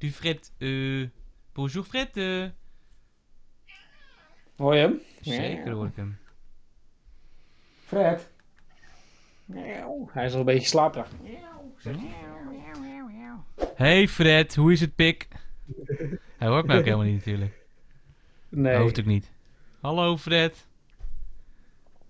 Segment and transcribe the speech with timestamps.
[0.00, 0.52] Du Fred.
[0.58, 1.08] eh
[1.52, 2.16] bonjour Fred.
[2.16, 2.44] eh.
[4.56, 5.00] Hoor je hem?
[5.20, 6.18] Zeker hoor ik hem.
[7.84, 8.30] Fred.
[10.12, 11.08] Hij is al een beetje slaperig.
[13.74, 15.28] Hey Fred, hoe is het pik?
[16.38, 17.58] Hij hoort mij ook helemaal niet natuurlijk.
[18.48, 18.72] Nee.
[18.72, 19.30] Dat hoeft ook niet.
[19.80, 20.66] Hallo Fred.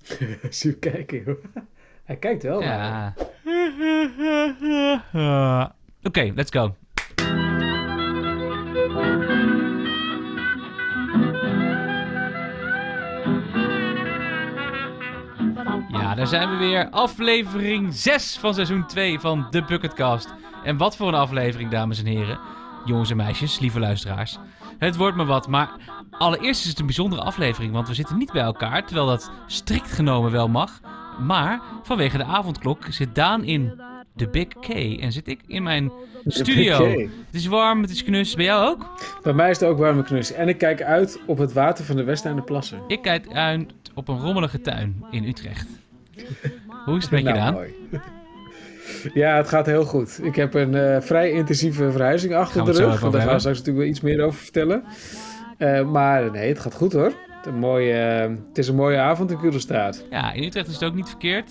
[0.50, 1.44] Zie kijken, joh.
[2.04, 2.60] Hij kijkt wel.
[2.60, 3.14] maar-
[5.12, 5.76] Ja.
[6.02, 6.76] Oké, let's go.
[16.30, 16.88] Zijn we weer.
[16.90, 20.34] Aflevering 6 van seizoen 2 van The Bucketcast.
[20.64, 22.38] En wat voor een aflevering, dames en heren.
[22.84, 24.38] Jongens en meisjes, lieve luisteraars.
[24.78, 25.70] Het wordt me wat, maar
[26.10, 29.92] allereerst is het een bijzondere aflevering, want we zitten niet bij elkaar, terwijl dat strikt
[29.92, 30.80] genomen wel mag.
[31.20, 33.80] Maar vanwege de avondklok zit Daan in
[34.14, 34.68] de Big K
[35.00, 35.92] en zit ik in mijn
[36.26, 36.88] studio.
[37.00, 38.34] Het is warm, het is knus.
[38.34, 39.00] Bij jou ook?
[39.22, 40.32] Bij mij is het ook warme knus.
[40.32, 42.80] En ik kijk uit op het water van de Westeinde Plassen.
[42.86, 45.79] Ik kijk uit op een rommelige tuin in Utrecht.
[46.84, 47.74] Hoe is het met je, Nou, mooi.
[49.14, 50.20] Ja, het gaat heel goed.
[50.22, 53.00] Ik heb een eh, vrij intensieve verhuizing achter de rug.
[53.00, 54.84] daar gaan we straks natuurlijk wel iets meer over vertellen.
[55.58, 57.12] Eh, maar nee, het gaat goed hoor.
[57.28, 57.94] Het, een mooie,
[58.48, 60.04] het is een mooie avond in Kudelstaat.
[60.10, 61.50] Ja, in Utrecht is het ook niet verkeerd.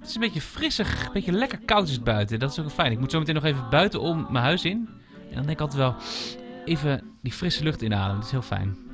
[0.00, 2.38] Het is een beetje frissig, een beetje lekker koud is het buiten.
[2.38, 2.92] Dat is ook fijn.
[2.92, 4.88] Ik moet zo meteen nog even buiten om mijn huis in.
[5.28, 5.94] En dan denk ik altijd wel
[6.64, 8.16] even die frisse lucht inademen.
[8.16, 8.85] Dat is heel fijn.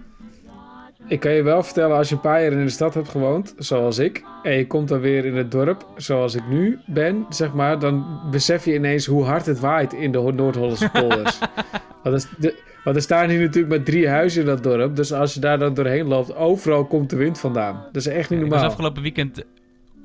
[1.08, 3.54] Ik kan je wel vertellen, als je een paar jaar in de stad hebt gewoond,
[3.58, 7.52] zoals ik, en je komt dan weer in het dorp, zoals ik nu ben, zeg
[7.54, 11.38] maar, dan besef je ineens hoe hard het waait in de Ho- Noord-Hollandse polders.
[12.02, 14.96] want, er, is- de- want er staan hier natuurlijk maar drie huizen in dat dorp,
[14.96, 17.74] dus als je daar dan doorheen loopt, overal komt de wind vandaan.
[17.92, 18.68] Dat is echt niet Ik was normaal.
[18.70, 19.44] afgelopen weekend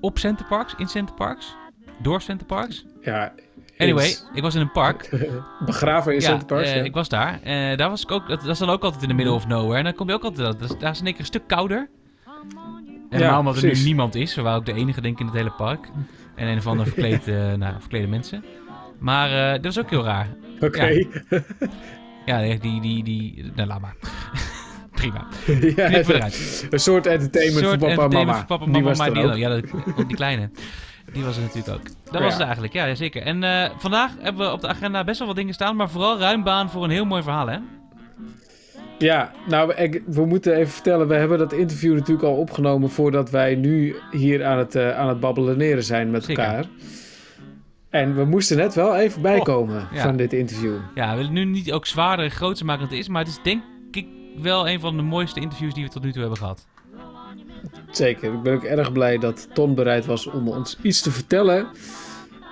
[0.01, 1.55] op Centerparks, in Centerparks,
[2.01, 2.85] door Centerparks.
[3.01, 3.33] Ja,
[3.77, 5.09] Anyway, ik was in een park.
[5.65, 6.69] begraven in ja, Centerparks.
[6.69, 6.83] eh, ja.
[6.83, 7.39] ik was daar.
[7.43, 9.47] Eh, daar was ik ook, dat, dat is dan ook altijd in de middle of
[9.47, 9.77] nowhere.
[9.77, 11.89] En dan kom je ook altijd, dat daar is in één keer een stuk kouder.
[13.09, 14.35] En normaal omdat er nu niemand is.
[14.35, 15.89] We waren ook de enige denk ik in het hele park.
[16.35, 18.43] En een of andere verkleed, eh, nou, verklede mensen.
[18.99, 20.27] Maar dat was ook heel raar.
[20.59, 20.89] Oké.
[22.25, 23.95] Ja, die, die, die, die nou laat maar.
[24.91, 25.27] Prima.
[25.75, 25.91] Ja,
[26.69, 28.37] een soort entertainment Soort voor papa en mama.
[28.37, 29.35] voor papa Die mama, die, ook.
[29.35, 29.59] ja,
[30.07, 30.49] die kleine.
[31.13, 31.83] Die was er natuurlijk ook.
[32.03, 32.19] Dat Ja.
[32.21, 33.21] was het eigenlijk, ja zeker.
[33.21, 36.19] En eh, vandaag hebben we op de agenda best wel wat dingen staan, maar vooral
[36.19, 37.57] ruim baan voor een heel mooi verhaal, hè?
[38.99, 41.07] Ja, nou, ik- we moeten even vertellen.
[41.07, 45.07] We hebben dat interview natuurlijk al opgenomen voordat wij nu hier aan het, eh, aan
[45.07, 46.43] het babbeleneren zijn met Zeker.
[46.43, 46.65] elkaar.
[47.89, 50.01] En we moesten net wel even bijkomen Oh, ja.
[50.03, 50.75] van dit interview.
[50.95, 53.29] Ja, we willen nu niet ook zwaarder en groter maken dan het is, maar het
[53.31, 54.07] is denk ik
[54.41, 56.67] wel een van de mooiste interviews die we tot nu toe hebben gehad.
[57.91, 58.33] Zeker.
[58.33, 61.67] Ik ben ook erg blij dat Ton bereid was om ons iets te vertellen.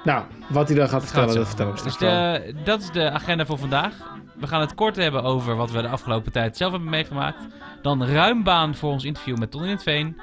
[0.04, 2.34] Nou, wat hij dan gaat vertellen, Gaat dat we Dus straks wel.
[2.34, 3.94] de, dat is de agenda voor vandaag.
[4.40, 7.40] We gaan het kort hebben over wat we de afgelopen tijd zelf hebben meegemaakt.
[7.82, 10.18] Dan ruim baan voor ons interview met Ton in het Veen.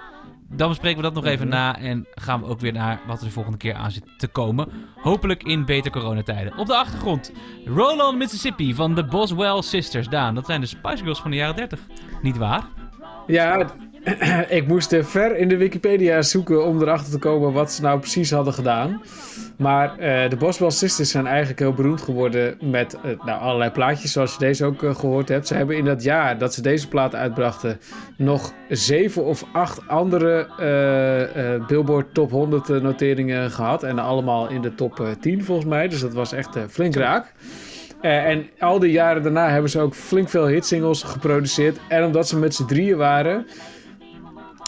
[0.54, 1.56] Dan bespreken we dat nog even Mhm.
[1.56, 4.28] na en gaan we ook weer naar wat er de volgende keer aan zit te
[4.28, 4.68] komen.
[4.96, 6.58] Hopelijk in beter coronatijden.
[6.58, 7.32] Op de achtergrond,
[7.64, 10.08] Roland Mississippi van de Boswell Sisters.
[10.08, 11.80] Daan, dat zijn de Spice Girls van de jaren 30.
[12.22, 12.62] Niet waar?
[13.26, 13.66] Ja,
[14.58, 18.30] ik moest ver in de Wikipedia zoeken om erachter te komen wat ze nou precies
[18.30, 19.02] hadden gedaan.
[19.56, 24.12] Maar eh, de Boswell Sisters zijn eigenlijk heel beroemd geworden met eh, nou, allerlei plaatjes
[24.12, 25.46] zoals je deze ook eh, gehoord hebt.
[25.46, 27.80] Ze hebben in dat jaar dat ze deze plaat uitbrachten
[28.16, 30.46] nog zeven of acht andere
[31.66, 33.82] Billboard Top 100 noteringen gehad.
[33.82, 35.88] En allemaal in de top eh, 10 volgens mij.
[35.88, 37.32] Dus dat was echt flink raak.
[38.00, 41.78] En al die jaren daarna hebben ze ook flink veel hitsingles geproduceerd.
[41.88, 43.46] En omdat ze met z'n drieën waren,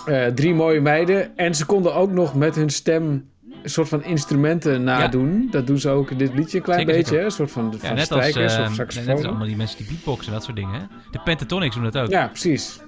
[0.06, 1.36] eh, drie mooie meiden.
[1.36, 3.32] En ze konden ook nog met hun stem
[3.62, 5.48] een soort van instrumenten nadoen.
[5.50, 7.10] Dat doen ze ook in dit liedje een klein Zeker, beetje.
[7.10, 7.24] zeker.
[7.24, 9.12] Een soort van, Ja, van net als, strijkers eh, of net saxofoon.
[9.14, 10.74] als allemaal die mensen die beatboxen en dat soort dingen.
[10.74, 10.80] Hè?
[11.10, 12.08] De Pentatonics doen dat ook.
[12.08, 12.80] Ja, precies.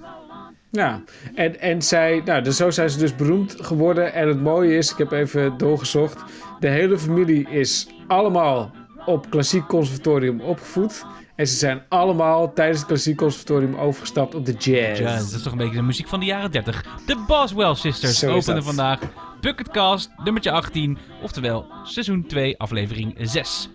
[0.71, 1.01] Ja,
[1.35, 4.13] en, en zij, nou, dus zo zijn ze dus beroemd geworden.
[4.13, 6.23] En het mooie is, ik heb even doorgezocht.
[6.59, 8.71] De hele familie is allemaal
[9.05, 11.05] op klassiek conservatorium opgevoed.
[11.37, 14.99] En ze zijn allemaal tijdens het klassiek conservatorium overgestapt op de jazz.
[14.99, 16.83] Ja, dat is toch een beetje de muziek van de jaren 30.
[17.05, 18.99] De Boswell Sisters openen vandaag
[19.41, 20.97] Bucketcast nummertje 18.
[21.21, 23.69] Oftewel seizoen 2, aflevering 6.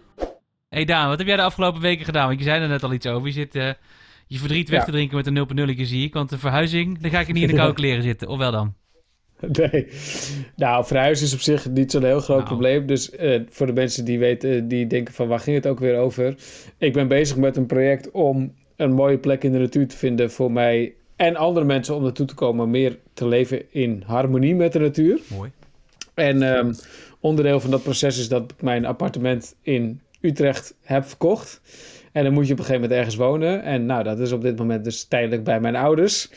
[0.68, 2.26] Hey Daan, wat heb jij de afgelopen weken gedaan?
[2.26, 3.26] Want je zei er net al iets over.
[3.26, 3.70] Je zit eh,
[4.26, 4.84] je verdriet weg Ja.
[4.84, 6.14] te drinken met een 0.0 zie ik.
[6.14, 8.28] Want de verhuizing, dan ga ik er niet in de koude kleren zitten.
[8.28, 8.74] Of wel dan?
[9.70, 9.86] Nee.
[10.56, 12.48] Nou, verhuizen is op zich niet zo'n heel groot Nou.
[12.48, 12.86] probleem.
[12.86, 15.96] Dus eh, voor de mensen die weten, die denken van waar ging het ook weer
[15.98, 16.34] over?
[16.78, 20.30] Ik ben bezig met een project om een mooie plek in de natuur te vinden
[20.30, 24.72] voor mij en andere mensen om naartoe te komen, meer te leven in harmonie met
[24.72, 25.20] de natuur.
[25.36, 25.50] Mooi.
[26.14, 26.72] En ehm,
[27.20, 31.60] onderdeel van dat proces is dat ik mijn appartement in Utrecht heb verkocht.
[32.12, 33.62] En dan moet je op een gegeven moment ergens wonen.
[33.62, 36.30] En nou, dat is op dit moment dus tijdelijk bij mijn ouders.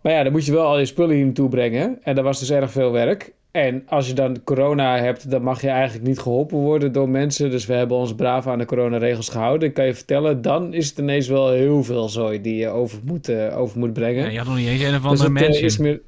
[0.00, 1.98] Maar ja, dan moet je wel al je spullen hier naartoe brengen.
[2.02, 3.32] En dat was dus erg veel werk.
[3.50, 7.50] En als je dan corona hebt, dan mag je eigenlijk niet geholpen worden door mensen.
[7.50, 9.68] Dus we hebben ons braaf aan de coronaregels gehouden.
[9.68, 12.98] Ik kan je vertellen, dan is het ineens wel heel veel zooi die je over
[13.04, 14.24] moet, uh, over moet brengen.
[14.24, 15.70] Ja, je had nog niet eens een of andere dus mansion.
[15.70, 16.00] Uh, meer...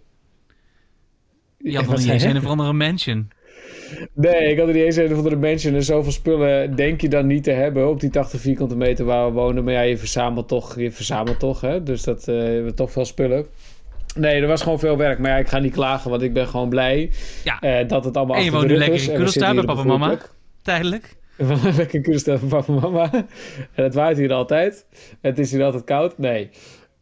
[1.59, 3.31] Je had nog niet eens een of andere mansion.
[4.15, 5.75] Nee, ik had er niet eens een of andere mansion.
[5.75, 9.27] En zoveel spullen denk je dan niet te hebben op die 80 vierkante meter waar
[9.27, 9.65] we wonen.
[9.65, 11.83] Maar ja, je verzamelt toch, je verzamelt toch hè.
[11.83, 13.47] Dus dat uh, hebben toch veel spullen.
[14.15, 15.19] Nee, er was gewoon veel werk.
[15.19, 17.11] Maar ja, ik ga niet klagen, want ik ben gewoon blij
[17.45, 17.81] ja.
[17.81, 20.19] uh, dat het allemaal en je woont nu lekker in Kulstaan bij papa en mama,
[20.63, 21.17] tijdelijk.
[21.77, 23.11] lekker in Kulstaan bij papa en mama.
[23.75, 24.87] En het waait hier altijd.
[25.21, 26.19] Het is hier altijd koud.
[26.19, 26.51] Nee.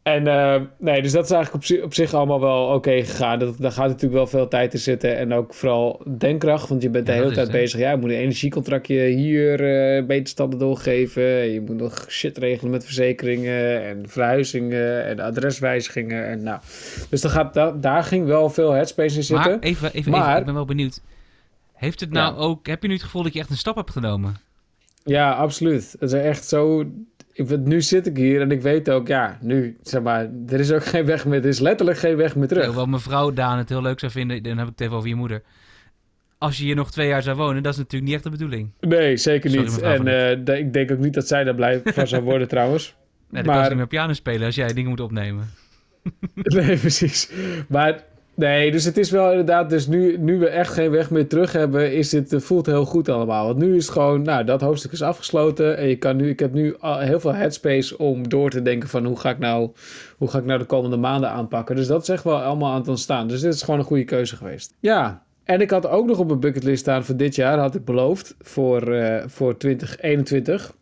[0.08, 3.38] En uh, nee, dus dat is eigenlijk op, op zich allemaal wel oké gegaan.
[3.38, 5.16] Dat, daar gaat natuurlijk wel veel tijd in zitten.
[5.16, 7.80] En ook vooral denkkracht, want je bent de hele tijd bezig.
[7.80, 11.22] Ja, je moet een energiecontractje hier uh, beterstanden doorgeven.
[11.22, 16.26] Je moet nog shit regelen met verzekeringen en verhuizingen en adreswijzigingen.
[16.26, 16.60] En nou,
[17.08, 19.50] dus dan gaat, da daar ging wel veel headspace in zitten.
[19.50, 21.00] Maar even, even, maar, even ik ben wel benieuwd.
[21.74, 23.90] Heeft het nou ook, heb je nu het gevoel dat je echt een stap hebt
[23.90, 24.36] genomen?
[25.04, 25.96] Ja, absoluut.
[25.98, 26.84] Het is echt zo
[27.38, 30.72] ik, nu zit ik hier en ik weet ook, ja, nu, zeg maar, er is
[30.72, 32.64] ook geen weg meer, er is letterlijk geen weg meer terug.
[32.64, 35.08] Ja, wat mevrouw Daan het heel leuk zou vinden, dan heb ik het even over
[35.08, 35.42] je moeder.
[36.38, 38.70] Als je hier nog twee jaar zou wonen, dat is natuurlijk niet echt de bedoeling.
[38.80, 39.80] Nee, zeker niet.
[39.80, 42.96] en uh, ik denk ook niet dat zij daar blij van zou worden trouwens.
[43.30, 43.54] Nee, dan maar...
[43.54, 45.50] kan ze niet meer piano spelen als jij dingen moet opnemen.
[46.34, 47.30] nee, precies.
[47.68, 48.04] Maar
[48.38, 51.52] Nee, dus het is wel inderdaad, dus nu, nu we echt geen weg meer terug
[51.52, 53.46] hebben, is het, eh, voelt heel goed allemaal.
[53.46, 55.76] Want nu is het gewoon, nou, dat hoofdstuk is afgesloten.
[55.76, 59.04] En je kan nu, ik heb nu heel veel headspace om door te denken van
[59.04, 59.70] hoe ga ik nou,
[60.16, 61.76] hoe ga ik nou de komende maanden aanpakken.
[61.76, 63.28] Dus dat is echt wel allemaal aan het ontstaan.
[63.28, 64.74] Dus dit is gewoon een goede keuze geweest.
[64.80, 67.84] Ja, en ik had ook nog op mijn bucketlist staan voor dit jaar, had ik
[67.84, 70.72] beloofd, voor, uh, voor 2021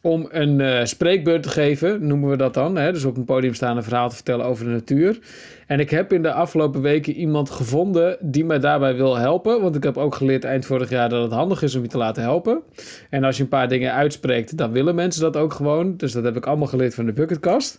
[0.00, 2.76] om een uh, spreekbeurt te geven, noemen we dat dan.
[2.76, 2.92] Hè?
[2.92, 5.18] Dus op een podium staan een verhaal te vertellen over de natuur.
[5.66, 9.60] En ik heb in de afgelopen weken iemand gevonden die mij daarbij wil helpen.
[9.60, 11.98] Want ik heb ook geleerd eind vorig jaar dat het handig is om je te
[11.98, 12.62] laten helpen.
[13.10, 15.96] En als je een paar dingen uitspreekt, dan willen mensen dat ook gewoon.
[15.96, 17.78] Dus dat heb ik allemaal geleerd van de bucketkast.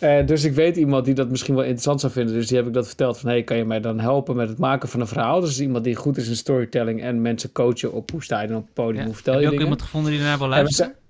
[0.00, 2.34] Uh, dus ik weet iemand die dat misschien wel interessant zou vinden.
[2.34, 4.58] Dus die heb ik dat verteld van, hey, kan je mij dan helpen met het
[4.58, 5.40] maken van een verhaal?
[5.40, 8.56] Dus iemand die goed is in storytelling en mensen coachen op hoe sta je dan
[8.56, 9.04] op het podium, ja.
[9.04, 11.01] hoe vertel je heb je ook iemand gevonden die daarna wil luisteren?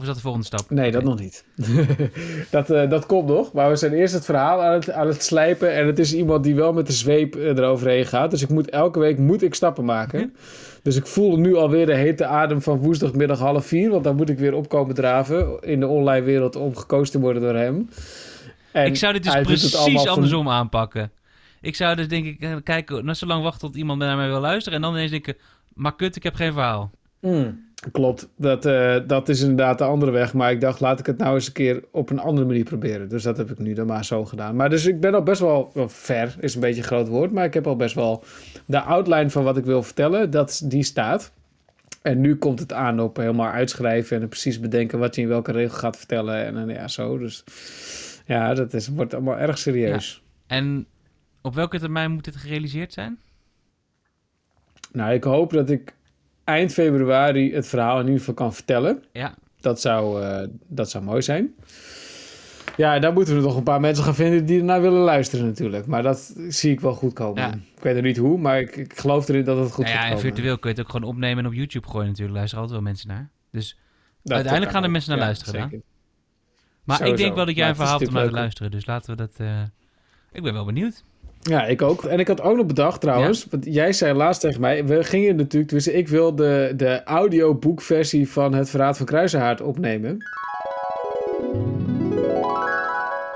[0.00, 0.70] Of is dat de volgende stap?
[0.70, 1.44] Nee, dat nog niet.
[2.50, 3.52] dat, uh, dat komt nog.
[3.52, 5.74] Maar we zijn eerst het verhaal aan het, aan het slijpen.
[5.74, 8.30] En het is iemand die wel met de zweep uh, eroverheen gaat.
[8.30, 10.34] Dus ik moet, elke week moet ik stappen maken.
[10.82, 13.90] Dus ik voel nu alweer de hete adem van woensdagmiddag half vier.
[13.90, 17.42] Want dan moet ik weer opkomen draven in de online wereld om gekozen te worden
[17.42, 17.88] door hem.
[18.72, 21.10] En ik zou dit dus precies andersom aanpakken.
[21.60, 24.28] Ik zou dus denk ik eh, kijken, nou, zo lang wachten tot iemand naar mij
[24.28, 24.78] wil luisteren.
[24.78, 25.36] En dan ineens denken,
[25.74, 26.90] maar kut, ik heb geen verhaal.
[27.20, 27.68] Mm.
[27.92, 30.34] Klopt, dat, uh, dat is inderdaad de andere weg.
[30.34, 33.08] Maar ik dacht, laat ik het nou eens een keer op een andere manier proberen.
[33.08, 34.56] Dus dat heb ik nu dan maar zo gedaan.
[34.56, 37.32] Maar dus ik ben al best wel, wel ver, is een beetje een groot woord.
[37.32, 38.24] Maar ik heb al best wel
[38.66, 41.32] de outline van wat ik wil vertellen, dat, die staat.
[42.02, 45.52] En nu komt het aan op helemaal uitschrijven en precies bedenken wat je in welke
[45.52, 46.44] regel gaat vertellen.
[46.44, 47.18] En, en ja, zo.
[47.18, 47.44] Dus
[48.26, 50.22] ja, dat is, wordt allemaal erg serieus.
[50.46, 50.86] En
[51.40, 53.18] op welke termijn moet dit gerealiseerd zijn?
[54.92, 55.94] Nou, ik hoop dat ik
[56.50, 59.04] eind februari het verhaal in ieder geval kan vertellen.
[59.12, 59.34] Ja.
[59.60, 61.54] Dat zou, uh, dat zou mooi zijn.
[62.76, 65.86] Ja, dan moeten we nog een paar mensen gaan vinden die ernaar willen luisteren natuurlijk.
[65.86, 67.42] Maar dat zie ik wel goed komen.
[67.42, 67.52] Ja.
[67.52, 70.00] Ik weet er niet hoe, maar ik, ik geloof erin dat het goed nou ja,
[70.00, 70.24] gaat komen.
[70.24, 72.36] En virtueel kun je het ook gewoon opnemen en op YouTube gooien natuurlijk.
[72.36, 73.30] Luisteren altijd wel mensen naar.
[73.50, 73.78] Dus
[74.24, 75.62] uiteindelijk gaan er mensen naar luisteren.
[75.62, 75.82] Zeker.
[76.84, 78.70] Maar ik denk wel dat jij een verhaal hebt om naar te luisteren.
[78.70, 79.32] Dus laten we dat...
[79.40, 79.62] Uh...
[80.32, 81.04] Ik ben wel benieuwd.
[81.42, 82.04] Ja, ik ook.
[82.04, 85.36] En ik had ook nog bedacht trouwens, want jij zei laatst tegen mij, we gingen
[85.36, 90.16] natuurlijk, dus ik wil de, de audioboekversie van Het Verraad van Kruisenhaard opnemen.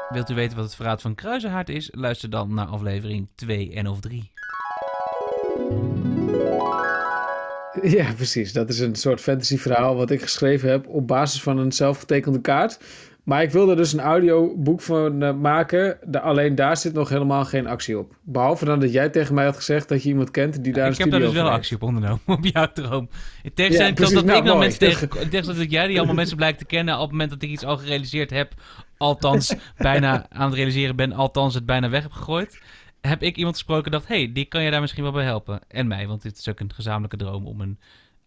[0.09, 1.91] Wilt u weten wat het Verraad van Kruisenhaard is?
[1.93, 4.33] Luister dan naar aflevering 2 en of 3.
[7.83, 8.53] Ja, precies.
[8.53, 12.79] Dat is een soort fantasyverhaal wat ik geschreven heb op basis van een zelfgetekende kaart.
[13.25, 15.99] Maar ik wilde dus een audioboek van uh, maken.
[16.05, 18.17] De, alleen daar zit nog helemaal geen actie op.
[18.23, 20.99] Behalve dan dat jij tegen mij had gezegd dat je iemand kent die daar Ik
[20.99, 23.09] heb daar dus wel actie op ondernomen, op jouw droom.
[23.43, 25.09] In tegenstelling ja, dat, nou, ik dan mensen tegen...
[25.23, 26.95] In tegenstelling dat jij die allemaal mensen blijkt te kennen...
[26.95, 28.53] op het moment dat ik iets al gerealiseerd heb...
[28.97, 31.13] althans bijna aan het realiseren ben...
[31.13, 32.63] althans het bijna weg heb gegooid...
[33.01, 34.09] heb ik iemand gesproken en dacht...
[34.09, 35.61] hey, die kan je daar misschien wel bij helpen.
[35.69, 37.47] En mij, want dit is ook een gezamenlijke droom...
[37.47, 37.79] om een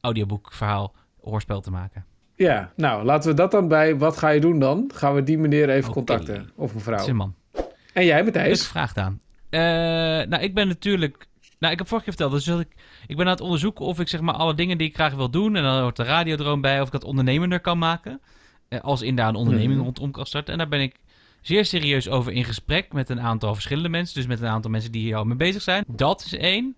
[0.02, 2.06] audioboekverhaal hoorspel te maken.
[2.38, 4.92] Ja, nou, laten we dat dan bij wat ga je doen dan?
[4.94, 7.14] Gaan we die meneer even contacten, of mevrouw.
[7.14, 7.36] man.
[7.94, 8.62] En jij, Matthijs?
[8.62, 9.20] Ik vraag aan.
[9.50, 9.60] Uh,
[10.30, 11.28] nou, ik ben natuurlijk
[11.60, 12.76] Nou, ik heb vorige keer verteld, dus dat ik,
[13.08, 15.30] ik ben aan het onderzoeken of ik zeg maar alle dingen die ik graag wil
[15.30, 18.22] doen, en dan hoort de radiodroom bij, of ik dat ondernemender kan maken.
[18.70, 19.84] Eh, als in daar een onderneming Mhm.
[19.84, 20.52] rondom kan starten.
[20.52, 20.96] En daar ben ik
[21.42, 24.16] zeer serieus over in gesprek met een aantal verschillende mensen.
[24.16, 25.84] Dus met een aantal mensen die hier al mee bezig zijn.
[25.88, 26.76] Dat is één.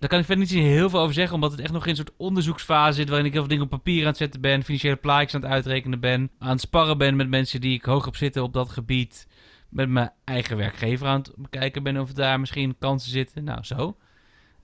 [0.00, 1.96] Daar kan ik verder niet heel veel over zeggen, omdat het echt nog in een
[1.96, 3.08] soort onderzoeksfase zit.
[3.08, 5.50] Waarin ik heel veel dingen op papier aan het zetten ben, financiële plaatjes aan het
[5.50, 6.30] uitrekenen ben.
[6.38, 9.26] Aan het sparren ben met mensen die ik hoog op zitten op dat gebied.
[9.68, 13.44] Met mijn eigen werkgever aan het bekijken ben of daar misschien kansen zitten.
[13.44, 13.96] Nou, zo.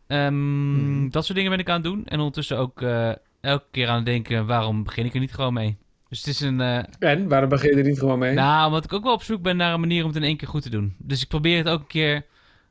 [0.06, 1.08] Ehm, Mhm.
[1.10, 2.04] Dat soort dingen ben ik aan het doen.
[2.06, 5.52] En ondertussen ook eh, elke keer aan het denken, waarom begin ik er niet gewoon
[5.52, 5.76] mee?
[6.08, 6.60] Dus het is een...
[6.60, 8.34] eh, En, waarom begin je er niet gewoon mee?
[8.34, 10.36] nou, omdat ik ook wel op zoek ben naar een manier om het in één
[10.36, 10.94] keer goed te doen.
[10.98, 12.24] Dus ik probeer het ook een keer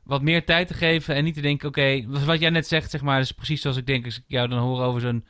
[0.06, 3.02] wat meer tijd te geven en niet te denken, oké, wat jij net zegt, zeg
[3.02, 5.24] maar, is precies zoals ik denk, als ik jou dan hoor over zo'n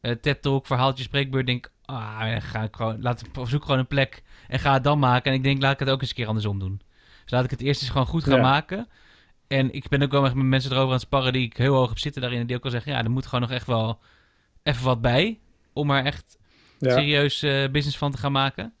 [0.00, 4.22] eh TED-talk, verhaaltje, spreekbeurt, denk ik, ah, ga ik gewoon, laat zoek gewoon een plek
[4.48, 5.30] en ga het dan maken.
[5.30, 6.80] En ik denk, laat ik het ook eens een keer andersom doen.
[7.22, 8.42] Dus laat ik het eerst eens gewoon goed gaan Ja.
[8.42, 8.88] maken.
[9.48, 11.74] En ik ben ook wel echt met mensen erover aan het sparren die ik heel
[11.74, 12.40] hoog heb zitten daarin.
[12.40, 14.00] En die ook al zeggen, ja, er moet gewoon nog echt wel
[14.62, 15.38] even wat bij.
[15.72, 16.38] Om er echt
[16.78, 16.90] ja.
[16.90, 18.74] serieus eh, business van te gaan maken.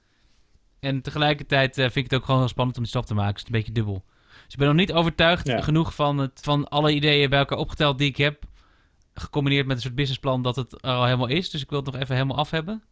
[0.80, 3.32] En tegelijkertijd eh, vind ik het ook gewoon heel spannend om die stap te maken.
[3.32, 4.04] Dus het is een beetje dubbel.
[4.46, 5.60] Dus ik ben nog niet overtuigd Ja.
[5.60, 8.44] genoeg van, het, van alle ideeën bij elkaar opgeteld die ik heb.
[9.14, 11.50] Gecombineerd met een soort businessplan dat het er al helemaal is.
[11.50, 12.82] Dus ik wil het nog even helemaal af hebben.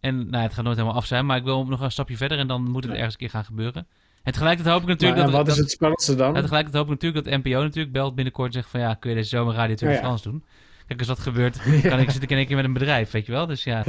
[0.00, 2.38] En nou, het gaat nooit helemaal af zijn, maar ik wil nog een stapje verder
[2.38, 3.86] en dan moet het ergens een keer gaan gebeuren.
[4.22, 5.34] En tegelijkertijd hoop ik natuurlijk en dat...
[5.36, 6.34] wat is dat- het spannendste dan?
[6.34, 9.10] ja, tegelijkertijd hoop ik natuurlijk dat NPO natuurlijk belt binnenkort en zegt van ja, kun
[9.10, 10.44] je deze zomer Radio de Ja, doen?
[10.88, 13.26] Kijk, als dat gebeurt, kan ik zit ik in één keer met een bedrijf, weet
[13.26, 13.46] je wel?
[13.46, 13.84] Dus ja.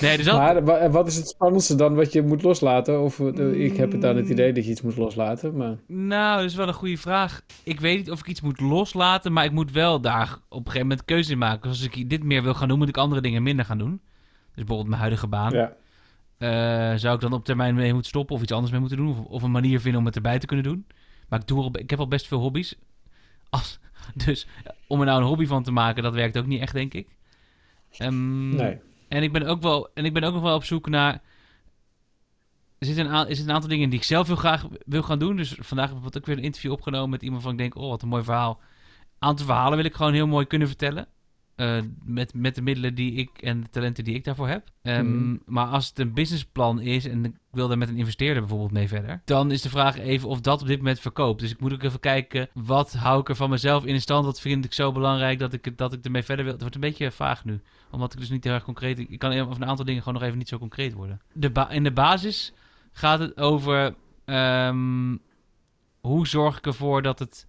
[0.00, 3.02] Nee, dus dat, Maar wa- wat is het spannendste dan wat je moet loslaten?
[3.02, 5.76] Of eh, ik heb het dan het idee dat je iets moet loslaten, maar...
[5.86, 7.40] Nou, dat is wel een goede vraag.
[7.62, 10.64] Ik weet niet of ik iets moet loslaten, maar ik moet wel daar op een
[10.64, 11.68] gegeven moment keuze in maken.
[11.70, 14.00] Dus als ik dit meer wil gaan doen, moet ik andere dingen minder gaan doen.
[14.44, 15.52] Dus bijvoorbeeld mijn huidige baan.
[15.52, 15.72] Ja.
[16.38, 19.08] Eh, zou ik dan op termijn mee moeten stoppen of iets anders mee moeten doen?
[19.08, 20.86] Of, of een manier vinden om het erbij te kunnen doen?
[21.28, 22.76] Maar ik, doe al, ik heb al best veel hobby's.
[23.52, 23.78] Als,
[24.24, 24.46] dus
[24.86, 27.08] om er nou een hobby van te maken, dat werkt ook niet echt, denk ik.
[27.98, 28.78] Ehm, Nee.
[29.08, 31.12] en ik ben ook wel, en ik ben ook nog wel op zoek naar.
[32.78, 35.36] Er zitten een, zitten een aantal dingen die ik zelf heel graag wil gaan doen.
[35.36, 37.88] Dus vandaag heb ik ook weer een interview opgenomen met iemand van ik denk, oh,
[37.88, 38.60] wat een mooi verhaal.
[39.18, 41.06] Een aantal verhalen wil ik gewoon heel mooi kunnen vertellen.
[41.54, 44.68] Eh, met, met de middelen die ik en de talenten die ik daarvoor heb.
[44.82, 45.36] Ehm, Mhm.
[45.46, 48.88] Maar als het een businessplan is en ik wil daar met een investeerder bijvoorbeeld mee
[48.88, 51.40] verder, dan is de vraag even of dat op dit moment verkoopt.
[51.40, 54.24] Dus ik moet ook even kijken, wat hou ik er van mezelf in stand?
[54.24, 56.52] Wat vind ik zo belangrijk dat ik, dat ik ermee verder wil?
[56.52, 58.98] Het wordt een beetje vaag nu, omdat ik dus niet heel erg concreet...
[58.98, 61.20] Ik kan over een aantal dingen gewoon nog even niet zo concreet worden.
[61.32, 62.52] De in de basis
[62.92, 63.94] gaat het over
[64.24, 65.16] ehm,
[66.00, 67.46] hoe zorg ik ervoor dat het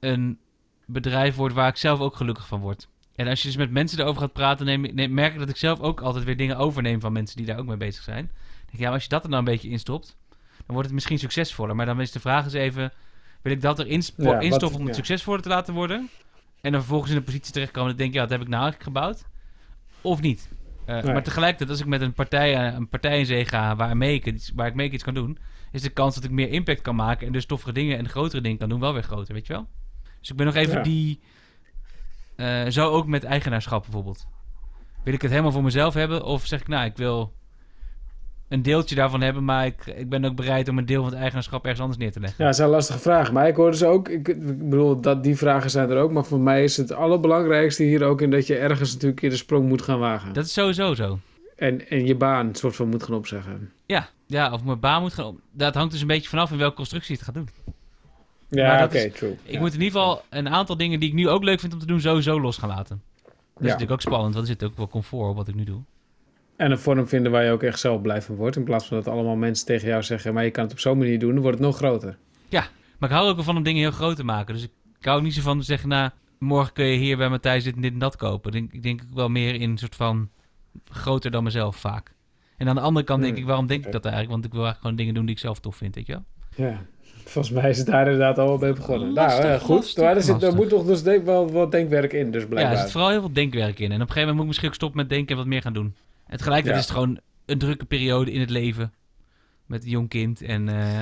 [0.00, 0.38] een
[0.86, 2.88] bedrijf wordt waar ik zelf ook gelukkig van word.
[3.14, 5.56] En als je dus met mensen erover gaat praten, neem, neem- merk ik dat ik
[5.56, 8.24] zelf ook altijd weer dingen overneem van mensen die daar ook mee bezig zijn.
[8.26, 10.92] Dan denk ik, ja, als je dat er nou een beetje instopt, dan wordt het
[10.94, 11.76] misschien succesvoller.
[11.76, 12.92] Maar dan is de vraag eens even,
[13.42, 15.02] wil ik dat erin spo- Ja, instoppen om het ja.
[15.02, 16.08] succesvoller te laten worden?
[16.60, 18.92] En dan vervolgens in een positie terechtkomen ik denk, ja, dat heb ik nou eigenlijk
[18.96, 19.24] gebouwd?
[20.00, 20.48] Of niet?
[20.86, 21.12] Eh, Nee.
[21.12, 24.26] Maar tegelijkertijd, als ik met een partij, eh, een partij in zee ga waarmee ik,
[24.26, 25.38] iets, waar ik mee iets kan doen,
[25.72, 28.42] is de kans dat ik meer impact kan maken en dus toffere dingen en grotere
[28.42, 29.66] dingen kan doen wel weer groter, weet je wel?
[30.20, 30.82] Dus ik ben nog even Ja.
[30.82, 31.20] die...
[32.36, 34.26] eh, zo ook met eigenaarschap bijvoorbeeld.
[35.04, 36.24] Wil ik het helemaal voor mezelf hebben?
[36.24, 37.32] Of zeg ik, nou, ik wil
[38.48, 41.18] een deeltje daarvan hebben, maar ik, ik ben ook bereid om een deel van het
[41.18, 42.36] eigenaarschap ergens anders neer te leggen.
[42.38, 43.34] Ja, dat zijn lastige vragen.
[43.34, 46.10] Maar ik hoor dus ook, ik, ik bedoel, dat, die vragen zijn er ook.
[46.10, 49.36] Maar voor mij is het allerbelangrijkste hier ook in dat je ergens natuurlijk in de
[49.36, 50.32] sprong moet gaan wagen.
[50.32, 51.18] Dat is sowieso zo.
[51.56, 53.72] En, en je baan een soort van moet gaan opzeggen.
[53.86, 55.40] Ja, ja, of mijn baan moet gaan op.
[55.52, 57.48] Dat hangt dus een beetje vanaf in welke constructie het gaat doen.
[58.48, 59.36] Ja, oké, true.
[59.42, 59.60] Ik Ja.
[59.60, 61.86] moet in ieder geval een aantal dingen die ik nu ook leuk vind om te
[61.86, 63.02] doen, sowieso los gaan laten.
[63.24, 63.64] Dat is Ja.
[63.64, 65.80] natuurlijk ook spannend, want er zit ook wel comfort op wat ik nu doe.
[66.56, 68.56] En een vorm vinden waar je ook echt zelf blij van wordt.
[68.56, 70.98] In plaats van dat allemaal mensen tegen jou zeggen, maar je kan het op zo'n
[70.98, 72.16] manier doen, dan wordt het nog groter.
[72.98, 74.54] Maar ik hou ook wel van om dingen heel groot te maken.
[74.54, 77.28] Dus ik, ik hou niet zo van te zeggen, nou, morgen kun je hier bij
[77.28, 78.52] Matthijs dit en dit en dat kopen.
[78.52, 80.30] Ik denk, ik denk wel meer in een soort van
[80.84, 82.14] groter dan mezelf vaak.
[82.56, 84.32] En aan de andere kant denk Hmm, ik, waarom denk ik dat eigenlijk?
[84.32, 86.24] Want ik wil eigenlijk gewoon dingen doen die ik zelf tof vind, weet je wel?
[86.68, 86.82] Ja,
[87.24, 89.12] volgens mij is het daar inderdaad al mee begonnen.
[89.12, 89.76] Lastig, nou, eh, goed.
[89.76, 92.48] lastig, maar er, zit, er moet toch dus denk, wel wat denkwerk in, dus Ja,
[92.48, 92.74] blijkbaar.
[92.74, 93.88] er zit vooral heel veel denkwerk in.
[93.92, 95.62] En op een gegeven moment moet ik misschien ook stoppen met denken en wat meer
[95.62, 95.94] gaan doen.
[96.26, 96.80] En tegelijkertijd Ja.
[96.80, 98.92] is het gewoon een drukke periode in het leven.
[99.66, 100.98] Met een jong kind en eh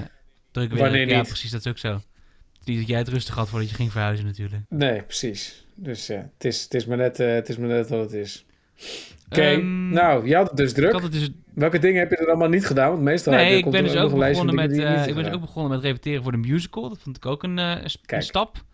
[0.50, 0.80] druk werk.
[0.80, 1.26] Wanneer Ja, niet?
[1.26, 1.92] precies, dat is ook zo.
[1.92, 4.62] Het Niet dat jij het rustig had voordat je ging verhuizen natuurlijk.
[4.68, 5.66] Nee, precies.
[5.74, 8.12] Dus ja, het is, het is, maar, net, eh, het is maar net wat het
[8.12, 8.44] is.
[9.30, 11.02] Oké, Ehm, nou, je had het dus druk.
[11.02, 12.90] het dus Welke dingen heb je er allemaal niet gedaan?
[12.90, 15.14] Want meestal heb je, ik ben dus ook nog een lijstje begonnen met, niet ik
[15.14, 16.88] ben dus ook begonnen met repeteren voor de musical.
[16.88, 18.64] Dat vond ik ook een, eh, een stap.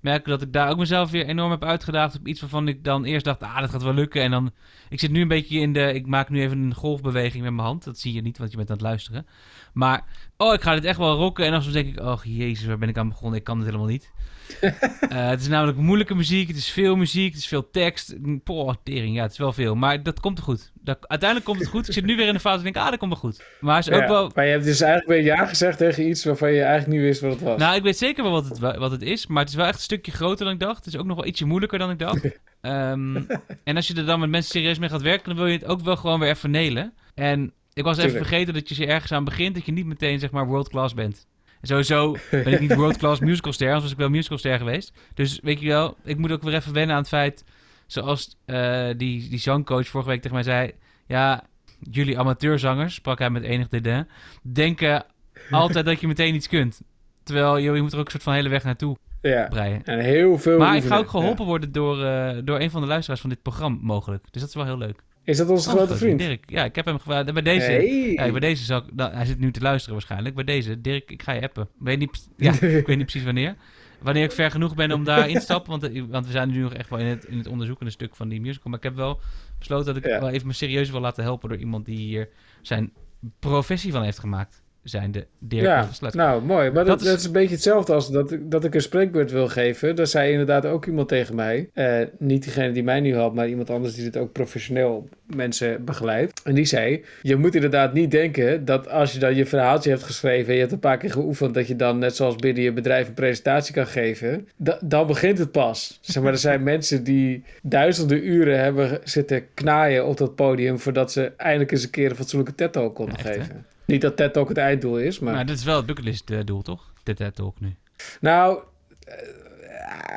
[0.00, 3.04] merken dat ik daar ook mezelf weer enorm heb uitgedaagd op iets waarvan ik dan
[3.04, 4.22] eerst dacht, ah, dat gaat wel lukken.
[4.22, 4.50] En dan,
[4.88, 7.66] ik zit nu een beetje in de, ik maak nu even een golfbeweging met mijn
[7.66, 7.84] hand.
[7.84, 9.26] Dat zie je niet, want je bent aan het luisteren.
[9.72, 10.04] Maar,
[10.36, 11.44] oh, ik ga dit echt wel rocken.
[11.44, 13.38] En dan denk ik, oh jezus, waar ben ik aan begonnen?
[13.38, 14.12] Ik kan het helemaal niet.
[15.08, 18.16] Eh, het is namelijk moeilijke muziek, het is veel muziek, het is veel tekst.
[18.44, 19.74] Poh, tering, ja, het is wel veel.
[19.74, 20.72] Maar dat komt er goed.
[20.74, 21.86] Dat, uiteindelijk komt het goed.
[21.86, 23.44] Ik zit nu weer in de fase en denk, ah, dat komt wel goed.
[23.60, 24.30] Maar is ook wel...
[24.34, 27.20] Maar je hebt dus eigenlijk weer ja gezegd tegen iets waarvan je eigenlijk niet wist
[27.20, 27.58] wat het was.
[27.58, 29.74] Nou, ik weet zeker wel wat het, wat het is, maar het is wel echt
[29.74, 30.84] een stukje groter dan ik dacht.
[30.84, 32.26] Het is ook nog wel ietsje moeilijker dan ik dacht.
[32.60, 33.16] Ehm,
[33.64, 35.64] en als je er dan met mensen serieus mee gaat werken, dan wil je het
[35.64, 36.92] ook wel gewoon weer even nelen.
[37.14, 40.18] En ik was even vergeten dat je ze ergens aan begint, dat je niet meteen,
[40.18, 41.26] zeg maar, world class bent.
[41.62, 44.92] Sowieso ben ik niet world-class musicalster, anders was ik wel musicalster geweest.
[45.14, 47.44] Dus weet je wel, ik moet ook weer even wennen aan het feit...
[47.86, 50.72] Zoals uh, die, die zangcoach vorige week tegen mij zei...
[51.06, 51.44] Ja,
[51.90, 54.08] jullie amateurzangers, sprak hij met enig dédain...
[54.42, 55.04] denken
[55.50, 56.80] altijd dat je meteen iets kunt.
[57.22, 59.84] Terwijl je, je moet er ook een soort van hele weg naartoe ja, breien.
[59.84, 62.86] En heel veel Maar ik ga ook geholpen worden door, uh, door een van de
[62.86, 64.24] luisteraars van dit programma mogelijk.
[64.30, 65.02] Dus dat is wel heel leuk.
[65.28, 66.18] Is dat onze grote vriend?
[66.18, 66.50] Dirk.
[66.50, 67.32] Ja, ik heb hem gevraagd.
[67.32, 68.12] Bij deze, hey.
[68.12, 70.34] ja, bij deze zal ik, nou, hij zit nu te luisteren waarschijnlijk.
[70.34, 71.68] Bij deze, Dirk, ik ga je appen.
[71.78, 73.56] Weet niet, ja, ik weet niet precies wanneer.
[74.00, 75.70] Wanneer ik ver genoeg ben om daar in te stappen.
[75.70, 78.16] Want, eh, want we zijn nu nog echt wel in het, in het onderzoekende stuk
[78.16, 78.70] van die musical.
[78.70, 79.20] Maar ik heb wel
[79.58, 82.28] besloten dat ik wel even me serieus wil laten helpen door iemand die hier
[82.62, 82.92] zijn
[83.38, 86.70] professie van heeft gemaakt zijn de Dirk ja, Nou, mooi.
[86.70, 87.24] Maar dat, dat, is...
[87.24, 89.96] een beetje hetzelfde als dat, dat ik een spreekbeurt wil geven.
[89.96, 91.70] Daar zei inderdaad ook iemand tegen mij.
[91.74, 95.84] Uh, niet diegene die mij nu helpt, maar iemand anders die dit ook professioneel mensen
[95.84, 96.40] begeleidt.
[96.44, 100.02] En die zei, je moet inderdaad niet denken dat als je dan je verhaaltje hebt
[100.02, 100.48] geschreven...
[100.48, 101.54] en je hebt een paar keer geoefend...
[101.54, 104.48] dat je dan net zoals binnen je bedrijf een presentatie kan geven.
[104.84, 105.98] dan begint het pas.
[106.00, 110.78] Zeg maar, er zijn mensen die duizenden uren hebben zitten knaaien op dat podium...
[110.78, 113.64] voordat ze eindelijk eens een keer een fatsoenlijke TED-talk konden geven.
[113.88, 115.32] Niet dat TED Talk het einddoel is, maar...
[115.32, 116.92] Nou, dit is wel het bucketlist uh, doel, toch?
[117.02, 117.74] De TED Talk nu.
[118.20, 118.62] Nou...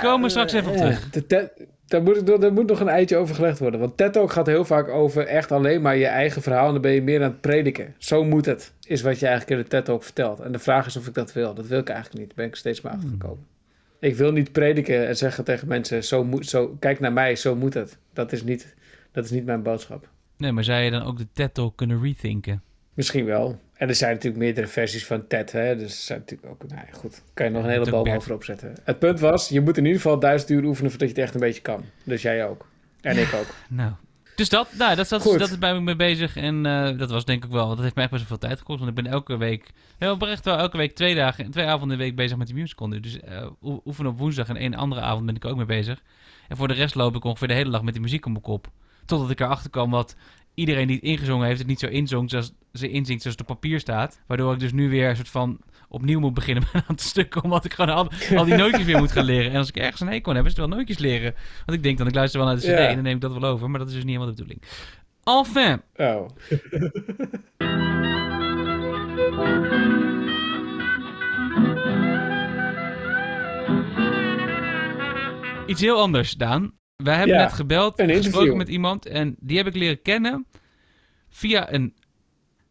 [0.02, 1.10] Komen we straks even op terug.
[1.10, 1.52] De TED,
[1.88, 3.80] daar, moet, daar moet nog een eitje over gelegd worden.
[3.80, 6.66] Want TED Talk gaat heel vaak over echt alleen maar je eigen verhaal...
[6.68, 7.96] en dan ben je meer aan het prediken.
[7.98, 10.40] Zo moet het, is wat je eigenlijk in de TED Talk vertelt.
[10.40, 11.54] En de vraag is of ik dat wil.
[11.54, 12.28] Dat wil ik eigenlijk niet.
[12.28, 13.46] Daar ben ik steeds maar achtergekomen.
[14.00, 14.10] Hmm.
[14.10, 16.04] Ik wil niet prediken en zeggen tegen mensen...
[16.04, 17.98] Zo moet, zo, kijk naar mij, zo moet het.
[18.14, 18.76] Dat is, niet,
[19.12, 20.10] dat is niet mijn boodschap.
[20.38, 22.62] Nee, maar zou je dan ook de TED Talk kunnen rethinken?
[22.94, 23.60] Misschien wel.
[23.74, 25.52] En er zijn natuurlijk meerdere versies van TED.
[25.52, 25.76] Hè?
[25.76, 26.70] Dus er zijn natuurlijk ook.
[26.70, 27.24] Nou ja, goed.
[27.34, 28.76] Kan je nog een hele boom over opzetten.
[28.84, 31.34] Het punt was: je moet in ieder geval duizend uur oefenen voordat je het echt
[31.34, 31.84] een beetje kan.
[32.04, 32.68] Dus jij ook.
[33.02, 33.56] En ik ook.
[33.70, 33.92] nou.
[34.36, 36.36] Dus dat, nou, dat, dat, dat is bij me mee bezig.
[36.36, 37.68] En uh, dat was denk ik wel.
[37.68, 38.80] Dat heeft mij echt best wel veel tijd gekost.
[38.80, 39.72] Want ik ben elke week.
[39.98, 41.52] Heel oprecht wel elke week twee dagen.
[41.52, 42.90] Twee avonden in de week bezig met die musical.
[42.90, 44.48] Dus uh, oefenen op woensdag.
[44.48, 46.02] En één andere avond ben ik ook mee bezig.
[46.48, 48.44] En voor de rest loop ik ongeveer de hele dag met die muziek op mijn
[48.44, 48.68] kop.
[49.06, 50.16] Totdat ik erachter kwam wat
[50.54, 53.56] iedereen die het ingezongen heeft, het niet zo inzongt zoals ze inzingt zoals het op
[53.56, 54.22] papier staat.
[54.28, 55.60] Waardoor ik dus nu weer een soort van
[55.90, 57.44] opnieuw moet beginnen met een aantal stukken.
[57.44, 59.52] Omdat ik gewoon al, al die nootjes weer moet gaan leren.
[59.52, 61.36] En als ik ergens een hekel heb, is het wel nootjes leren.
[61.66, 63.34] Want ik denk dan, ik luister wel naar de cd en dan neem ik dat
[63.34, 63.70] wel over.
[63.70, 64.62] Maar dat is dus niet helemaal de bedoeling.
[65.24, 65.82] Enfin.
[65.96, 66.30] Oh.
[75.66, 76.80] Iets heel anders, Daan.
[77.04, 80.46] Wij hebben net gebeld, en gesproken met iemand en die heb ik leren kennen
[81.30, 81.94] via een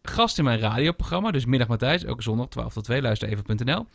[0.03, 1.31] gast in mijn radioprogramma.
[1.31, 3.87] Dus Middag Matthijs, elke zondag 12 tot 2, luister even.nl.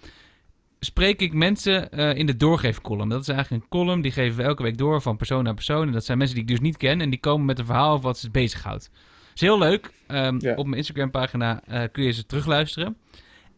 [0.80, 3.10] Spreek ik mensen uh, in de doorgeefcolumn.
[3.10, 5.88] Dat is eigenlijk een column, die geven we elke week door van persoon naar persoon.
[5.88, 7.91] En dat zijn mensen die ik dus niet ken en die komen met een verhaal
[7.91, 8.89] over wat ze bezighoudt.
[8.91, 9.91] Dat is heel leuk.
[10.08, 12.98] Um, Op mijn Instagram pagina uh, kun je ze terugluisteren.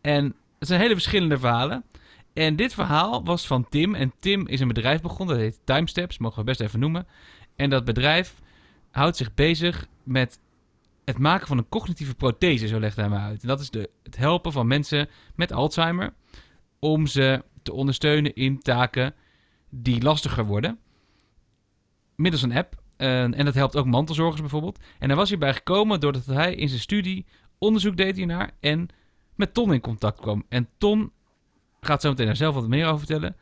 [0.01, 1.83] En het zijn hele verschillende verhalen.
[2.37, 3.95] En dit verhaal was van Tim.
[3.95, 7.07] En Tim is een bedrijf begonnen, dat heet Timesteps, mogen we best even noemen.
[7.55, 8.41] En dat bedrijf
[8.91, 10.39] houdt zich bezig met
[11.05, 13.41] het maken van een cognitieve prothese, zo legt hij me uit.
[13.41, 16.13] En dat is de, het helpen van mensen met Alzheimer
[16.79, 19.13] om ze te ondersteunen in taken
[19.69, 20.79] die lastiger worden.
[22.15, 22.75] Middels een app.
[22.97, 24.79] en dat helpt ook mantelzorgers bijvoorbeeld.
[24.99, 27.25] En hij was hierbij gekomen doordat hij in zijn studie
[27.57, 28.87] onderzoek deed hiernaar en
[29.35, 30.45] met Ton in contact kwam.
[30.49, 31.11] En Ton
[31.87, 33.35] gaat zo meteen daar zelf wat meer over vertellen.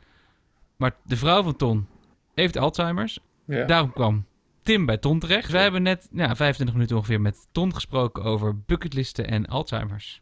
[0.76, 1.86] Maar de vrouw van Ton
[2.34, 3.18] heeft Alzheimer's.
[3.46, 3.64] Ja.
[3.64, 4.26] Daarom kwam
[4.62, 5.50] Tim bij Ton terecht.
[5.50, 10.20] wij hebben net ja, 25 minuten ongeveer met Ton gesproken over bucketlisten en Alzheimer's.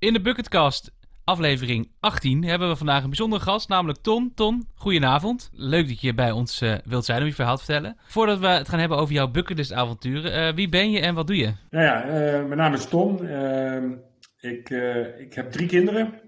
[0.00, 0.90] In de Bucketcast
[1.24, 4.32] aflevering 18 hebben we vandaag een bijzondere gast, namelijk Ton.
[4.34, 5.50] Ton, goedenavond.
[5.52, 7.96] Leuk dat je bij ons uh, wilt zijn om je verhaal te vertellen.
[8.06, 11.26] Voordat we het gaan hebben over jouw bucketlist avonturen, uh, wie ben je en wat
[11.26, 11.52] doe je?
[11.70, 12.12] Nou ja, uh,
[12.46, 13.26] mijn naam is Ton.
[13.26, 13.92] Ehm,
[14.40, 14.70] Ik,
[15.18, 16.20] ik heb drie kinderen.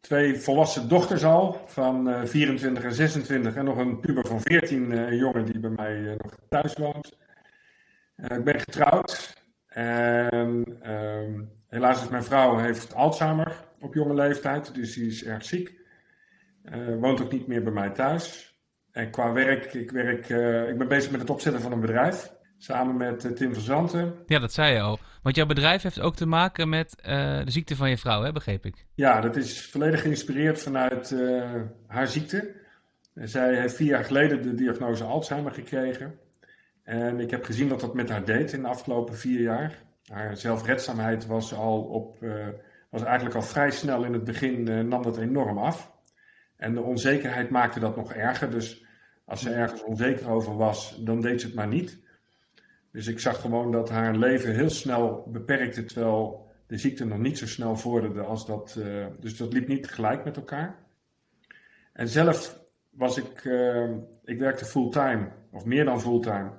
[0.00, 3.54] Twee volwassen dochters al, van uh, 24 en 26.
[3.54, 7.16] En nog een puber van 14, uh, een jongen die bij mij nog thuis woont.
[8.16, 9.42] ik ben getrouwd.
[9.66, 11.40] En ehm,
[11.74, 14.74] helaas is mijn vrouw heeft Alzheimer op jonge leeftijd.
[14.74, 15.72] Dus die is erg ziek.
[17.00, 18.54] woont ook niet meer bij mij thuis.
[18.94, 22.32] En qua werk, ik, werk, uh, ik ben bezig met het opzetten van een bedrijf.
[22.58, 24.14] Samen met uh, Tim van Zanten.
[24.26, 24.98] Ja, dat zei je al.
[25.22, 27.04] Want jouw bedrijf heeft ook te maken met uh,
[27.44, 28.86] de ziekte van je vrouw, hè, begreep ik?
[28.94, 31.14] Ja, dat is volledig geïnspireerd vanuit
[31.86, 32.54] haar ziekte.
[33.14, 36.18] Zij heeft vier jaar geleden de diagnose Alzheimer gekregen.
[36.82, 39.82] En ik heb gezien wat dat met haar deed in de afgelopen vier jaar.
[40.04, 42.18] Haar zelfredzaamheid was, al op,
[42.90, 45.92] was eigenlijk al vrij snel in het begin, nam dat enorm af.
[46.56, 48.50] En de onzekerheid maakte dat nog erger.
[48.50, 48.84] Dus
[49.24, 52.02] als ze ergens onzeker over was, dan deed ze het maar niet.
[52.92, 57.38] Dus ik zag gewoon dat haar leven heel snel beperkte, terwijl de ziekte nog niet
[57.38, 58.76] zo snel vorderde als dat.
[58.78, 60.78] Uh, dus dat liep niet tegelijk met elkaar.
[61.92, 63.44] En zelf was ik,
[64.24, 66.50] ik werkte fulltime, of meer dan fulltime.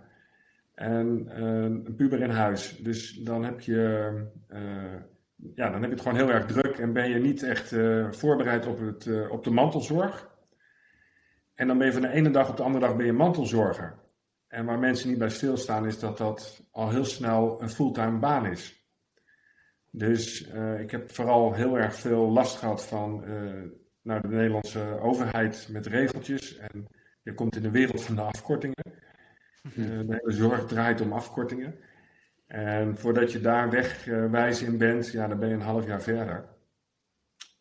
[0.75, 2.77] En uh, een puber in huis.
[2.77, 4.11] Dus dan heb je,
[5.55, 7.75] ja, dan heb je het gewoon heel erg druk en ben je niet echt
[8.09, 10.33] voorbereid op, het, op de mantelzorg.
[11.53, 13.95] En dan ben je van de ene dag op de andere dag ben mantelzorger.
[14.47, 18.45] En waar mensen niet bij stilstaan is dat dat al heel snel een fulltime baan
[18.45, 18.88] is.
[19.91, 23.23] Dus ik heb vooral heel erg veel last gehad van
[24.01, 26.57] de Nederlandse overheid met regeltjes.
[26.57, 26.88] En
[27.23, 28.93] je komt in de wereld van de afkortingen.
[29.65, 31.75] Uh, de hele zorg draait om afkortingen.
[32.47, 36.45] En voordat je daar wegwijs in bent, ja, dan ben je een half jaar verder.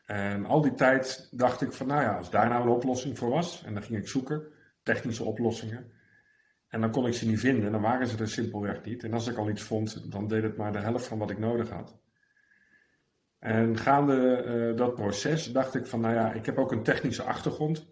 [0.06, 3.30] En al die tijd dacht ik van, nou ja, als daar nou een oplossing voor
[3.30, 4.42] was, en dan ging ik zoeken,
[4.82, 5.92] technische oplossingen.
[6.68, 9.04] En dan kon ik ze niet vinden, dan waren ze er simpelweg niet.
[9.04, 11.38] En als ik al iets vond, dan deed het maar de helft van wat ik
[11.38, 11.98] nodig had.
[13.38, 17.22] En gaande uh, dat proces dacht ik van, nou ja, ik heb ook een technische
[17.22, 17.86] achtergrond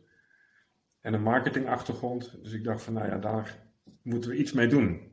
[1.00, 2.42] en een marketingachtergrond.
[2.42, 3.58] Dus ik dacht van, nou ja, daar
[4.02, 5.10] moeten we iets mee doen.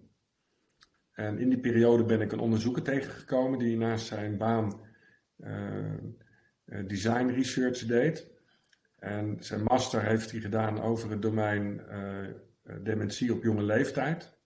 [1.11, 4.79] En in die periode ben ik een onderzoeker tegengekomen die naast zijn baan
[5.37, 5.93] uh,
[6.65, 8.27] eh, design research deed.
[8.95, 14.37] En zijn master heeft hij gedaan over het domein uh, dementie op jonge leeftijd.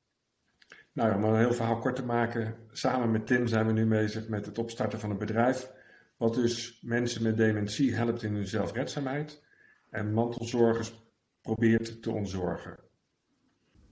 [0.92, 4.28] Nou, om een heel verhaal kort te maken, samen met Tim zijn we nu bezig
[4.28, 5.72] met het opstarten van een bedrijf.
[6.18, 9.44] Wat dus mensen met dementie helpt in hun zelfredzaamheid.
[9.90, 10.94] En mantelzorgers
[11.42, 12.83] probeert te ontzorgen.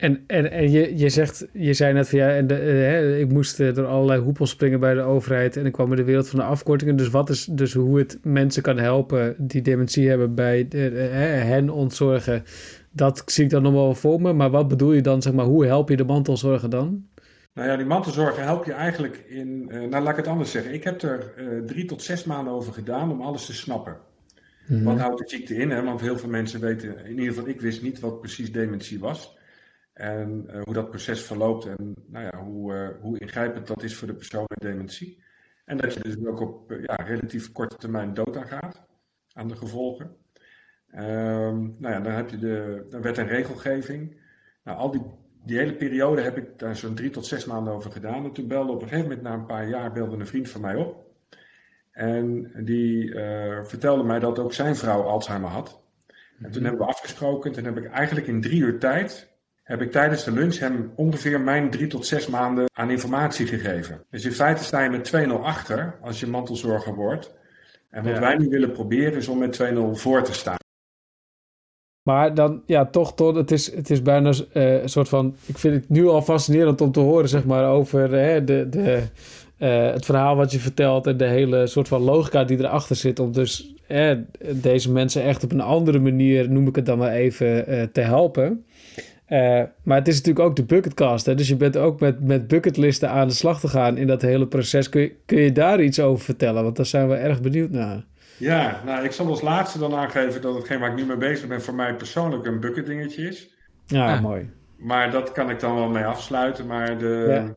[0.01, 3.31] En, en, en je, je zegt, je zei net van ja, en de, hè, ik
[3.31, 6.39] moest door allerlei hoepels springen bij de overheid en ik kwam in de wereld van
[6.39, 6.95] de afkortingen.
[6.95, 11.69] Dus wat is dus hoe het mensen kan helpen die dementie hebben bij de, hen
[11.69, 12.43] ontzorgen?
[12.91, 14.33] Dat zie ik dan nog wel voor me.
[14.33, 17.05] Maar wat bedoel je dan, zeg maar, hoe help je de mantelzorger dan?
[17.53, 20.73] Nou ja, die mantelzorger help je eigenlijk in, uh, nou laat ik het anders zeggen.
[20.73, 23.97] Ik heb er uh, drie tot zes maanden over gedaan om alles te snappen.
[24.67, 24.85] Mm-hmm.
[24.85, 25.69] Wat houdt de ziekte in?
[25.69, 25.83] Hè?
[25.83, 29.39] Want heel veel mensen weten, in ieder geval ik wist niet wat precies dementie was.
[29.93, 33.95] En uh, hoe dat proces verloopt en nou ja, hoe, uh, hoe ingrijpend dat is
[33.95, 35.23] voor de persoon met dementie.
[35.65, 38.81] En dat je dus ook op uh, ja, relatief korte termijn dood aan gaat,
[39.33, 40.15] aan de gevolgen.
[40.95, 44.19] Um, nou ja, dan, heb je de, dan werd een regelgeving.
[44.63, 45.01] Nou, al die,
[45.45, 48.25] die hele periode heb ik daar zo'n drie tot zes maanden over gedaan.
[48.25, 50.61] En toen belde op een gegeven moment, na een paar jaar, belde een vriend van
[50.61, 51.05] mij op.
[51.91, 53.11] En die
[53.63, 55.81] vertelde mij dat ook zijn vrouw Alzheimer had.
[56.39, 57.51] En toen hebben we afgesproken.
[57.51, 59.30] Toen heb ik eigenlijk in drie uur tijd
[59.63, 64.03] heb ik tijdens de lunch hem ongeveer mijn drie tot zes maanden aan informatie gegeven.
[64.09, 67.33] Dus in feite sta je met 2-0 achter als je mantelzorger wordt.
[67.89, 70.59] En wat wij nu willen proberen is om met 2-0 voor te staan.
[72.01, 75.35] Maar dan, ja, toch, toch het, is, het is bijna uh, een soort van...
[75.45, 79.03] Ik vind het nu al fascinerend om te horen, zeg maar, over uh, de, de,
[79.59, 81.07] uh, het verhaal wat je vertelt...
[81.07, 83.19] en de hele soort van logica die erachter zit...
[83.19, 83.75] om dus
[84.51, 88.65] deze mensen echt op een andere manier, noem ik het dan maar even, te helpen...
[89.31, 91.25] Uh, maar het is natuurlijk ook de bucketcast.
[91.25, 91.35] Hè?
[91.35, 94.47] Dus je bent ook met, met bucketlisten aan de slag te gaan in dat hele
[94.47, 94.89] proces.
[94.89, 96.63] Kun je, kun je daar iets over vertellen?
[96.63, 98.05] Want daar zijn we erg benieuwd naar.
[98.37, 101.47] Ja, nou, ik zal als laatste dan aangeven dat hetgeen waar ik nu mee bezig
[101.47, 103.55] ben voor mij persoonlijk een bucket dingetje is.
[103.85, 104.21] Ja, ah.
[104.21, 104.49] mooi.
[104.77, 106.67] Maar dat kan ik dan wel mee afsluiten.
[106.67, 107.55] Maar de, ja.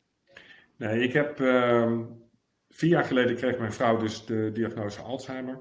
[0.87, 1.98] nee, ik heb uh,
[2.68, 5.58] vier jaar geleden kreeg mijn vrouw dus de diagnose Alzheimer.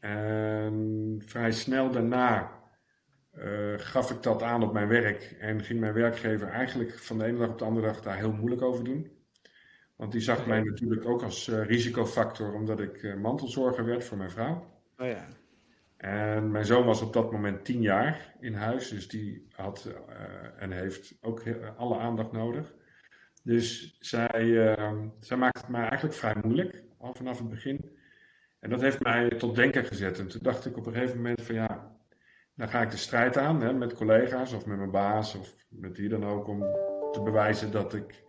[0.00, 2.59] En vrij snel daarna
[3.44, 7.24] uh, gaf ik dat aan op mijn werk en ging mijn werkgever eigenlijk van de
[7.24, 9.10] ene dag op de andere dag daar heel moeilijk over doen.
[9.96, 14.16] Want die zag mij natuurlijk ook als uh, risicofactor omdat ik uh, mantelzorger werd voor
[14.16, 14.82] mijn vrouw.
[14.96, 15.28] Oh ja.
[15.96, 19.94] En mijn zoon was op dat moment tien jaar in huis, dus die had
[20.56, 21.42] en heeft ook
[21.76, 22.74] alle aandacht nodig.
[23.42, 24.76] Dus zij,
[25.20, 26.82] zij maakte het mij eigenlijk vrij moeilijk.
[26.98, 27.98] al vanaf het begin.
[28.60, 30.18] En dat heeft mij tot denken gezet.
[30.18, 31.99] En toen dacht ik op een gegeven moment van ja,
[32.60, 35.96] dan ga ik de strijd aan hè, met collega's of met mijn baas of met
[35.96, 36.60] wie dan ook om
[37.12, 38.22] te bewijzen dat ik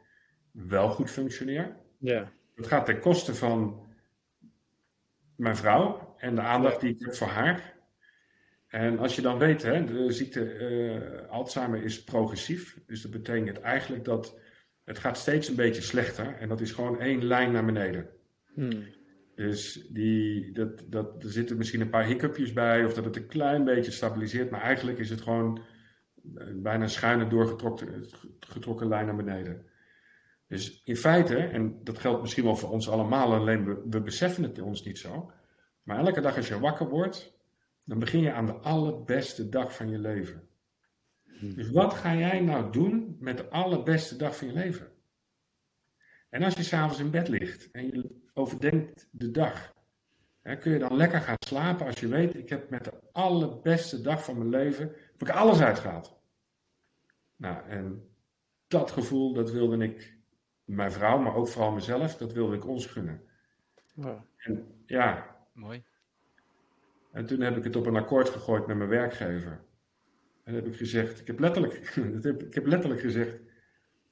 [0.52, 1.76] wel goed functioneer.
[1.98, 2.32] Ja.
[2.56, 3.86] Het gaat ten koste van
[5.36, 7.74] mijn vrouw en de aandacht die ik heb voor haar.
[8.68, 12.80] En als je dan weet, hè, de ziekte eh, Alzheimer is progressief.
[12.86, 14.38] Dus dat betekent eigenlijk dat
[14.84, 16.36] het gaat steeds een beetje slechter.
[16.40, 18.10] En dat is gewoon één lijn naar beneden.
[18.54, 18.84] Hmm.
[19.42, 23.28] Dus die, dat, dat, er zitten misschien een paar hiccupjes bij, of dat het een
[23.28, 25.62] klein beetje stabiliseert, maar eigenlijk is het gewoon
[26.56, 28.06] bijna schuine doorgetrokken
[28.40, 29.66] getrokken lijn naar beneden.
[30.48, 34.44] Dus in feite, en dat geldt misschien wel voor ons allemaal, alleen we, we beseffen
[34.44, 35.32] het ons niet zo,
[35.84, 37.38] maar elke dag als je wakker wordt,
[37.86, 40.48] dan begin je aan de allerbeste dag van je leven.
[41.40, 44.92] Dus wat ga jij nou doen met de allerbeste dag van je leven?
[46.30, 49.74] En als je s'avonds in bed ligt en je overdenkt de dag,
[50.42, 54.02] hè, kun je dan lekker gaan slapen als je weet, ik heb met de allerbeste
[54.02, 56.20] dag van mijn leven, heb ik alles uitgehaald.
[57.36, 58.10] Nou, en
[58.68, 60.18] dat gevoel, dat wilde ik
[60.64, 63.22] mijn vrouw, maar ook vooral mezelf, dat wilde ik ons gunnen.
[63.94, 64.20] Wow.
[64.38, 65.84] En ja, Mooi.
[67.12, 69.64] en toen heb ik het op een akkoord gegooid met mijn werkgever.
[70.44, 71.74] En heb ik gezegd, ik heb letterlijk,
[72.48, 73.40] ik heb letterlijk gezegd,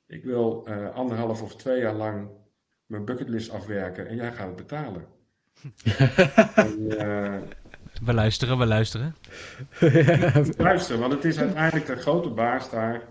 [0.05, 2.29] ik wil eh, anderhalf of twee jaar lang
[2.89, 5.05] mijn bucketlist afwerken en jij gaat het betalen.
[6.55, 7.41] en, eh,
[8.03, 9.15] We luisteren, we luisteren.
[10.57, 13.01] luister, want het is uiteindelijk de grote baas daar,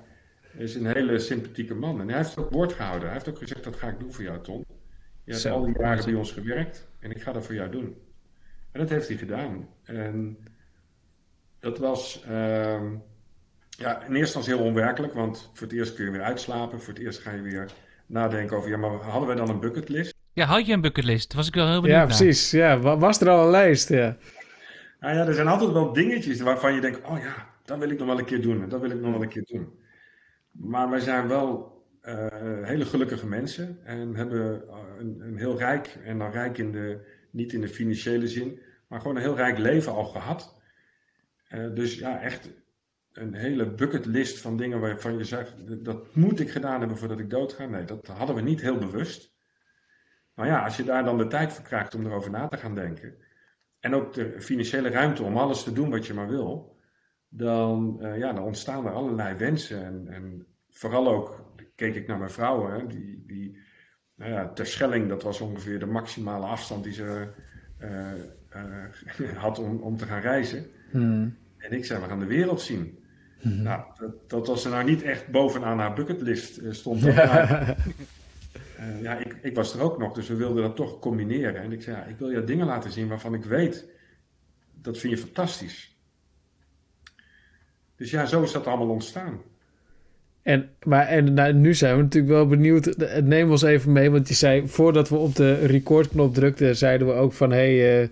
[0.53, 2.01] is een hele sympathieke man.
[2.01, 3.03] En hij heeft ook woord gehouden.
[3.03, 4.65] Hij heeft ook gezegd, dat ga ik doen voor jou, Ton.
[5.25, 7.71] Je hebt Zo, al die jaren bij ons gewerkt en ik ga dat voor jou
[7.71, 7.97] doen.
[8.73, 9.69] En dat heeft hij gedaan.
[9.85, 10.39] En
[11.61, 12.95] dat was ehm,
[13.69, 16.81] ja, in eerste instantie heel onwerkelijk, want voor het eerst kun je weer uitslapen.
[16.81, 17.71] Voor het eerst ga je weer
[18.09, 20.15] nadenken over, ja, maar hadden we dan een bucketlist?
[20.33, 21.35] Ja, had je een bucketlist?
[21.35, 22.17] Was ik wel heel benieuwd Ja, naar.
[22.17, 22.51] precies.
[22.51, 23.89] Ja, wa- was er al een lijst?
[23.89, 24.17] Ja.
[25.01, 27.99] Nou ja, er zijn altijd wel dingetjes waarvan je denkt, oh ja, dat wil ik
[27.99, 28.63] nog wel een keer doen.
[28.63, 29.69] en Dat wil ik nog wel een keer doen.
[30.51, 32.27] Maar wij zijn wel eh,
[32.63, 36.99] hele gelukkige mensen en hebben eh, een, een heel rijk, en dan rijk in de,
[37.31, 40.57] niet in de financiële zin, maar gewoon een heel rijk leven al gehad.
[41.49, 42.51] Eh, dus ja, echt
[43.21, 47.31] een hele bucketlist van dingen waarvan je zegt, dat moet ik gedaan hebben voordat ik
[47.31, 47.67] doodga.
[47.67, 49.37] Nee, dat hadden we niet heel bewust.
[50.35, 52.75] Maar ja, als je daar dan de tijd voor krijgt om erover na te gaan
[52.75, 53.15] denken,
[53.81, 56.77] en ook de financiële ruimte om alles te doen wat je maar wil,
[57.29, 59.85] dan, eh, ja, dan ontstaan er allerlei wensen.
[59.85, 63.59] En, en vooral ook keek ik naar mijn vrouw, hè, die, die
[64.15, 67.29] nou ja, ter Schelling, dat was ongeveer de maximale afstand die ze
[67.79, 68.13] eh,
[69.45, 70.67] had om, om te gaan reizen.
[70.91, 71.37] Hmm.
[71.57, 72.98] En ik zei, we gaan de wereld zien.
[73.41, 77.03] Nou, dat, dat was er nou niet echt bovenaan haar bucketlist eh, stond.
[77.03, 77.77] dat, eh,
[79.03, 81.63] ja, ik, ik was er ook nog, dus we wilden dat toch combineren.
[81.63, 83.89] En ik zei, ja, ik wil je dingen laten zien waarvan ik weet,
[84.75, 85.97] dat vind je fantastisch.
[87.97, 89.41] Dus ja, zo is dat allemaal ontstaan.
[90.49, 92.87] En, maar en nou, nu zijn we natuurlijk wel benieuwd.
[92.87, 97.07] Eh, Neem ons even mee, want je zei voordat we op de recordknop drukten, zeiden
[97.07, 98.09] we ook van hey, eh, eh,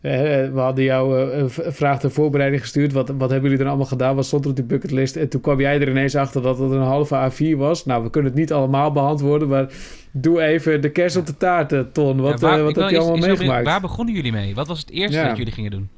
[0.00, 2.92] we hadden jou eh, een vraag ter voorbereiding gestuurd.
[2.92, 4.14] Wat, wat hebben jullie dan allemaal gedaan?
[4.16, 5.16] Wat stond er op die bucketlist?
[5.16, 7.84] En toen kwam jij er ineens achter dat het een halve A4 was.
[7.84, 9.72] Nou, we kunnen het niet allemaal beantwoorden, maar
[10.12, 12.20] doe even de kerst op de taart, eh, Ton.
[12.20, 13.64] Wat, Ja, waar- eh, wat heb je allemaal meegemaakt?
[13.64, 14.54] Waar begonnen jullie mee?
[14.54, 15.28] Wat was het eerste Ja.
[15.28, 15.88] dat jullie gingen doen?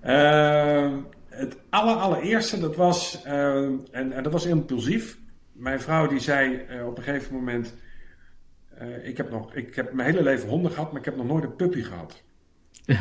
[0.00, 0.90] Ehm,
[1.28, 5.18] het aller, allereerste, dat was, ehm, en, en dat was impulsief.
[5.52, 7.74] Mijn vrouw die zei eh, op een gegeven moment,
[8.78, 11.26] eh, ik, heb nog, ik heb mijn hele leven honden gehad, maar ik heb nog
[11.26, 12.22] nooit een puppy gehad.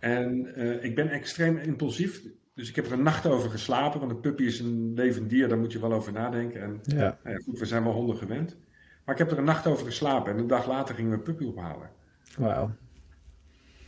[0.00, 2.22] en eh, ik ben extreem impulsief,
[2.54, 5.48] dus ik heb er een nacht over geslapen, want een puppy is een levend dier,
[5.48, 6.62] daar moet je wel over nadenken.
[6.62, 7.18] En Ja.
[7.24, 8.56] nou goed, we zijn wel honden gewend.
[9.04, 11.22] Maar ik heb er een nacht over geslapen en een dag later gingen we een
[11.22, 11.90] puppy ophalen.
[12.38, 12.74] Wauw.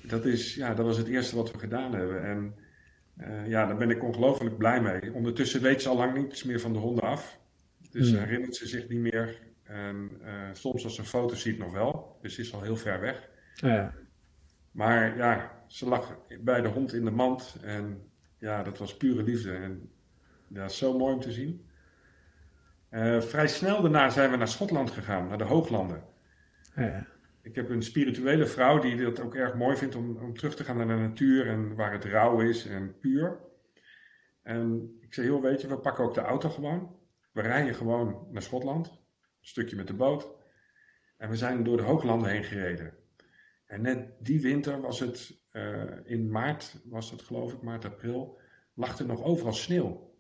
[0.03, 2.23] Dat, is, ja, dat was het eerste wat we gedaan hebben.
[2.25, 2.55] En
[3.17, 5.13] eh, ja, daar ben ik ongelooflijk blij mee.
[5.13, 7.39] Ondertussen weet ze al lang niets meer van de honden af.
[7.91, 8.19] Dus Hmm.
[8.19, 9.39] herinnert ze zich niet meer.
[9.63, 12.19] En eh, soms als ze een foto ziet nog wel.
[12.23, 13.29] Dus ze is al heel ver weg.
[13.55, 13.95] Ja.
[14.77, 17.57] Maar ja, ze lag bij de hond in de mand.
[17.63, 19.53] En ja, dat was pure liefde.
[19.53, 19.91] En
[20.49, 21.67] ja, zo mooi om te zien.
[22.89, 26.05] Eh, vrij snel daarna zijn we naar Schotland gegaan, naar de Hooglanden.
[26.75, 27.07] Ja.
[27.43, 30.65] Ik heb een spirituele vrouw die dat ook erg mooi vindt om, om terug te
[30.65, 33.39] gaan naar de natuur en waar het rauw is en puur.
[34.43, 36.97] En ik zei, joh, weet je, we pakken ook de auto gewoon.
[37.33, 38.97] We rijden gewoon naar Schotland, een
[39.41, 40.29] stukje met de boot.
[41.17, 42.95] En we zijn door de hooglanden heen gereden.
[43.67, 48.39] En net die winter was het, eh, in maart was het geloof ik, maart, april,
[48.75, 50.15] lag er nog overal sneeuw.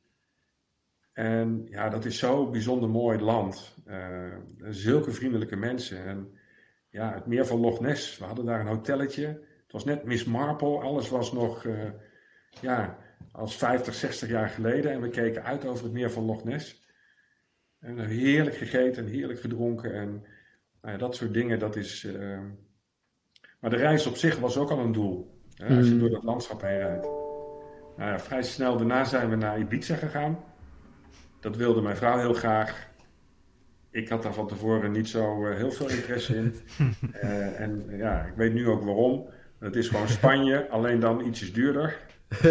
[1.12, 3.76] En ja, dat is zo bijzonder mooi land.
[3.84, 4.36] Eh,
[4.68, 6.04] zulke vriendelijke mensen.
[6.04, 6.38] En
[6.88, 8.18] ja, het meer van Loch Ness.
[8.18, 9.26] We hadden daar een hotelletje.
[9.62, 10.80] Het was net Miss Marple.
[10.80, 11.90] Alles was nog uh,
[12.60, 12.98] ja,
[13.32, 14.92] als 50, 60 jaar geleden.
[14.92, 16.84] En we keken uit over het meer van Loch Ness.
[17.78, 19.92] En heerlijk gegeten en heerlijk gedronken.
[19.94, 20.10] En
[20.80, 22.08] nou ja, dat soort dingen, dat is...
[23.58, 25.40] Maar de reis op zich was ook al een doel.
[25.54, 27.06] Hè, als je door dat landschap heen rijdt.
[27.96, 30.38] Nou ja, vrij snel daarna zijn we naar Ibiza gegaan.
[31.40, 32.94] Dat wilde mijn vrouw heel graag
[33.96, 36.54] ik had daar van tevoren niet zo uh, heel veel interesse in.
[37.22, 39.28] Uh, en ja, ik weet nu ook waarom.
[39.58, 41.98] Het is gewoon Spanje, alleen dan ietsjes duurder.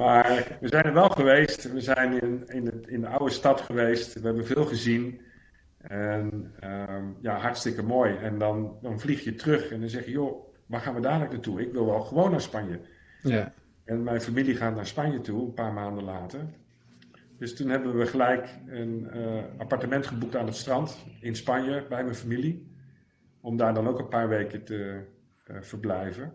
[0.00, 1.72] maar we zijn er wel geweest.
[1.72, 4.14] We zijn in, in, het, in de oude stad geweest.
[4.14, 5.20] We hebben veel gezien.
[5.88, 8.16] En uh, ja, hartstikke mooi.
[8.16, 11.32] En dan, dan vlieg je terug en dan zeg je, joh, waar gaan we dadelijk
[11.32, 11.60] naartoe?
[11.60, 12.80] Ik wil wel gewoon naar Spanje.
[13.22, 13.52] Ja.
[13.84, 16.40] En mijn familie gaat naar Spanje toe, een paar maanden later.
[17.38, 22.02] Dus toen hebben we gelijk een uh, appartement geboekt aan het strand in Spanje bij
[22.02, 22.74] mijn familie.
[23.40, 25.04] Om daar dan ook een paar weken te
[25.50, 26.32] uh, verblijven.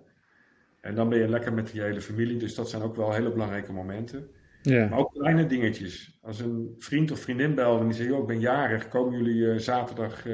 [0.82, 2.38] En dan ben je lekker met die hele familie.
[2.38, 4.30] Dus dat zijn ook wel hele belangrijke momenten.
[4.62, 4.88] Ja.
[4.88, 6.20] Maar ook kleine dingetjes.
[6.22, 9.36] Als een vriend of vriendin belde en die zei: Joh, ik ben jarig, komen jullie
[9.36, 10.26] uh, zaterdag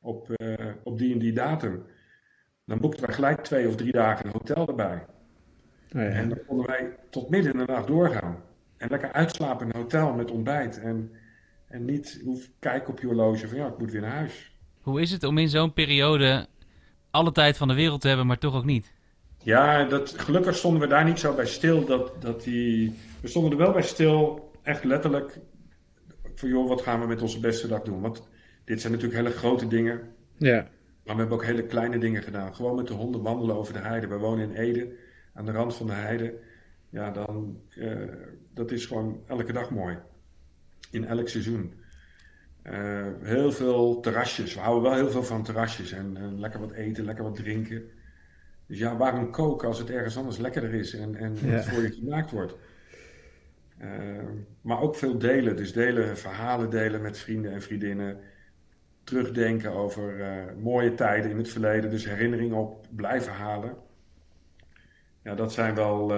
[0.00, 0.28] op,
[0.82, 1.84] op die en die datum?
[2.66, 5.06] Dan boekten wij gelijk twee of drie dagen een hotel erbij.
[5.94, 6.08] Oh ja.
[6.08, 8.42] En dan konden wij tot midden in de nacht doorgaan.
[8.76, 10.78] En lekker uitslapen in een hotel met ontbijt.
[10.78, 11.10] En,
[11.68, 14.56] en niet hoef kijken op je horloge van ja, ik moet weer naar huis.
[14.80, 16.46] Hoe is het om in zo'n periode
[17.10, 18.93] alle tijd van de wereld te hebben, maar toch ook niet?
[19.44, 21.84] Ja, dat, gelukkig stonden we daar niet zo bij stil.
[21.84, 25.38] Dat, dat die, we stonden er wel bij stil, echt letterlijk.
[26.34, 28.00] Van joh, wat gaan we met onze beste dag doen?
[28.00, 28.28] Want
[28.64, 30.00] dit zijn natuurlijk hele grote dingen.
[30.36, 30.68] Ja.
[31.04, 32.54] Maar we hebben ook hele kleine dingen gedaan.
[32.54, 34.06] Gewoon met de honden wandelen over de heide.
[34.06, 34.92] We wonen in Ede,
[35.34, 36.34] aan de rand van de heide
[36.94, 38.08] ja, dan uh,
[38.52, 39.98] dat is gewoon elke dag mooi.
[40.90, 41.74] In elk seizoen.
[42.62, 44.54] Uh, heel veel terrasjes.
[44.54, 45.92] We houden wel heel veel van terrasjes.
[45.92, 47.90] En, en, lekker wat eten, lekker wat drinken.
[48.66, 51.46] Dus ja, waarom koken als het ergens anders lekkerder is en, en ja.
[51.46, 52.56] het voor je gemaakt wordt?
[53.82, 53.88] Uh,
[54.60, 55.56] maar ook veel delen.
[55.56, 58.18] Dus delen, verhalen delen met vrienden en vriendinnen.
[59.04, 60.24] Terugdenken over
[60.58, 61.90] mooie tijden in het verleden.
[61.90, 63.76] Dus herinneringen op blijven halen.
[65.22, 66.12] Ja, dat zijn wel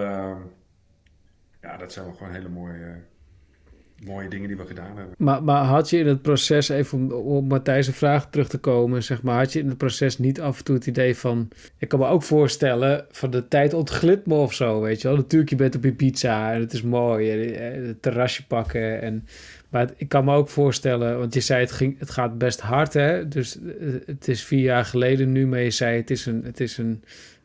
[1.66, 3.02] ja, dat zijn wel gewoon hele mooie,
[4.04, 5.14] mooie dingen die we gedaan hebben.
[5.18, 9.02] Maar, maar had je in het proces, even om op Matthijs' vraag terug te komen,
[9.02, 11.88] zeg maar, had je in het proces niet af en toe het idee van, ik
[11.88, 15.16] kan me ook voorstellen, van de tijd ontglipt me of zo, weet je wel.
[15.16, 19.26] Natuurlijk, je bent op je pizza en het is mooi, het terrasje pakken en...
[19.68, 22.92] Maar ik kan me ook voorstellen, want je zei het, ging, het gaat best hard,
[22.92, 23.28] hè?
[23.28, 26.60] Dus eh, het is vier jaar geleden nu, maar je zei het is een, het
[26.60, 27.02] is een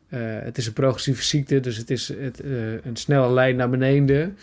[0.08, 2.42] uh, het is een progressieve ziekte, dus het is het,
[2.84, 4.36] een snelle lijn naar beneden.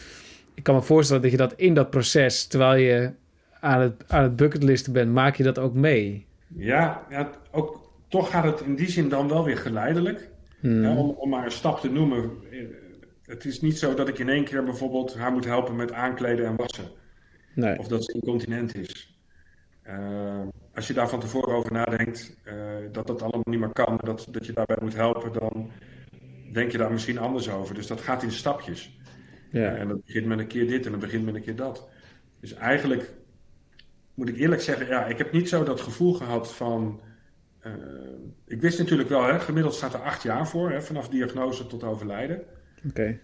[0.60, 3.12] Ik kan me voorstellen dat je dat in dat proces, terwijl je
[3.60, 6.26] aan het, aan het bucketlisten bent, maak je dat ook mee.
[6.48, 10.30] Ja, ja ook, toch gaat het in die zin dan wel weer geleidelijk.
[10.60, 10.84] Hmm.
[10.84, 12.32] Ja, om, om maar een stap te noemen.
[13.26, 16.46] Het is niet zo dat ik in één keer bijvoorbeeld haar moet helpen met aankleden
[16.46, 16.86] en wassen.
[17.56, 17.78] Nee.
[17.80, 19.18] Of dat ze incontinent is.
[19.88, 20.42] Uh,
[20.76, 22.54] als je daar van tevoren over nadenkt, uh,
[22.92, 25.72] dat dat allemaal niet meer kan, dat, dat je daarbij moet helpen, dan
[26.54, 27.76] denk je daar misschien anders over.
[27.76, 28.99] Dus dat gaat in stapjes.
[29.52, 29.76] Ja.
[29.76, 31.90] en dat begint met een keer dit en dat begint met een keer dat.
[32.40, 33.14] Dus eigenlijk
[34.14, 37.02] moet ik eerlijk zeggen, ja, ik heb niet zo dat gevoel gehad van.
[37.66, 37.74] Uh,
[38.46, 41.84] ik wist natuurlijk wel, hè, gemiddeld staat er acht jaar voor, hè, vanaf diagnose tot
[41.84, 42.44] overlijden.
[42.86, 42.88] Oké.
[42.88, 43.20] Okay.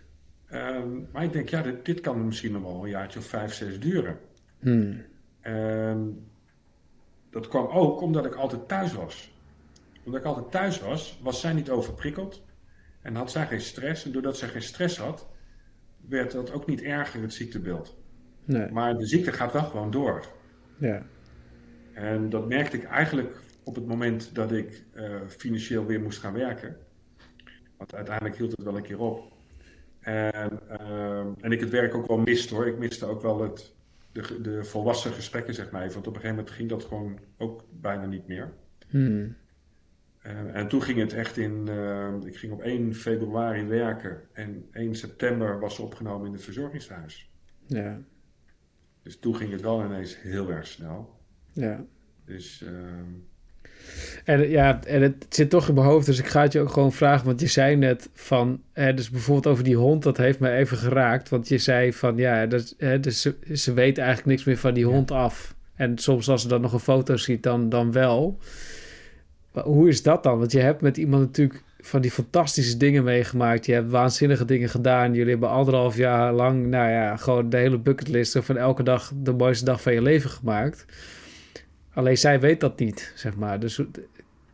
[0.77, 3.53] Um, maar ik denk, ja, dit, dit, kan misschien nog wel een jaartje of vijf,
[3.53, 4.19] zes duren.
[4.59, 5.01] Hmm.
[5.43, 6.27] Um,
[7.29, 9.33] dat kwam ook omdat ik altijd thuis was.
[10.03, 12.43] Omdat ik altijd thuis was, was zij niet overprikkeld.
[13.01, 14.05] En had zij geen stress.
[14.05, 15.27] En doordat zij geen stress had,
[16.09, 17.97] werd dat ook niet erger, het ziektebeeld.
[18.45, 18.71] Nee.
[18.71, 20.25] Maar de ziekte gaat wel gewoon door.
[20.77, 21.05] Ja.
[21.93, 26.33] En dat merkte ik eigenlijk op het moment dat ik uh, financieel weer moest gaan
[26.33, 26.77] werken.
[27.77, 29.33] Want uiteindelijk hield het wel een keer op.
[29.99, 32.67] En, uh, en ik het werk ook wel miste hoor.
[32.67, 33.75] Ik miste ook wel het,
[34.11, 37.63] de, de volwassen gesprekken, zeg maar Want op een gegeven moment ging dat gewoon ook
[37.71, 38.53] bijna niet meer.
[38.87, 39.35] Hmm.
[40.25, 41.67] Uh, en toen ging het echt in.
[41.69, 46.43] Uh, ik ging op 1 februari werken en 1 september was ze opgenomen in het
[46.43, 47.31] verzorgingshuis.
[47.67, 47.99] Ja.
[49.03, 51.19] Dus toen ging het wel ineens heel erg snel.
[51.51, 51.85] Ja.
[52.25, 52.63] Dus.
[52.63, 52.69] Uh,
[54.23, 56.69] en ja, en het zit toch in mijn hoofd, dus ik ga het je ook
[56.71, 57.25] gewoon vragen.
[57.25, 60.77] Want je zei net van, hè, dus bijvoorbeeld over die hond, dat heeft me even
[60.77, 61.29] geraakt.
[61.29, 64.73] Want je zei van, ja, dat, hè, dus ze, ze weet eigenlijk niks meer van
[64.73, 65.55] die hond af.
[65.75, 68.39] En soms als ze dan nog een foto ziet, dan, dan wel.
[69.55, 70.37] Maar hoe is dat dan?
[70.37, 73.65] Want je hebt met iemand natuurlijk van die fantastische dingen meegemaakt.
[73.65, 75.13] Je hebt waanzinnige dingen gedaan.
[75.13, 79.33] Jullie hebben anderhalf jaar lang, nou ja, gewoon de hele bucketlist van elke dag de
[79.33, 80.85] mooiste dag van je leven gemaakt
[81.95, 83.59] Alleen zij weet dat niet, zeg maar.
[83.59, 83.81] Dus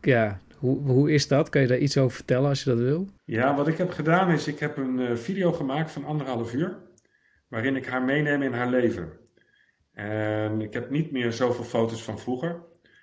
[0.00, 1.48] ja, hoe, hoe is dat?
[1.48, 3.08] Kan je daar iets over vertellen als je dat wil?
[3.24, 6.76] Ja, wat ik heb gedaan is, ik heb een uh, video gemaakt van anderhalf uur,
[7.48, 9.12] waarin ik haar meeneem in haar leven.
[9.92, 12.62] En ik heb niet meer zoveel foto's van vroeger,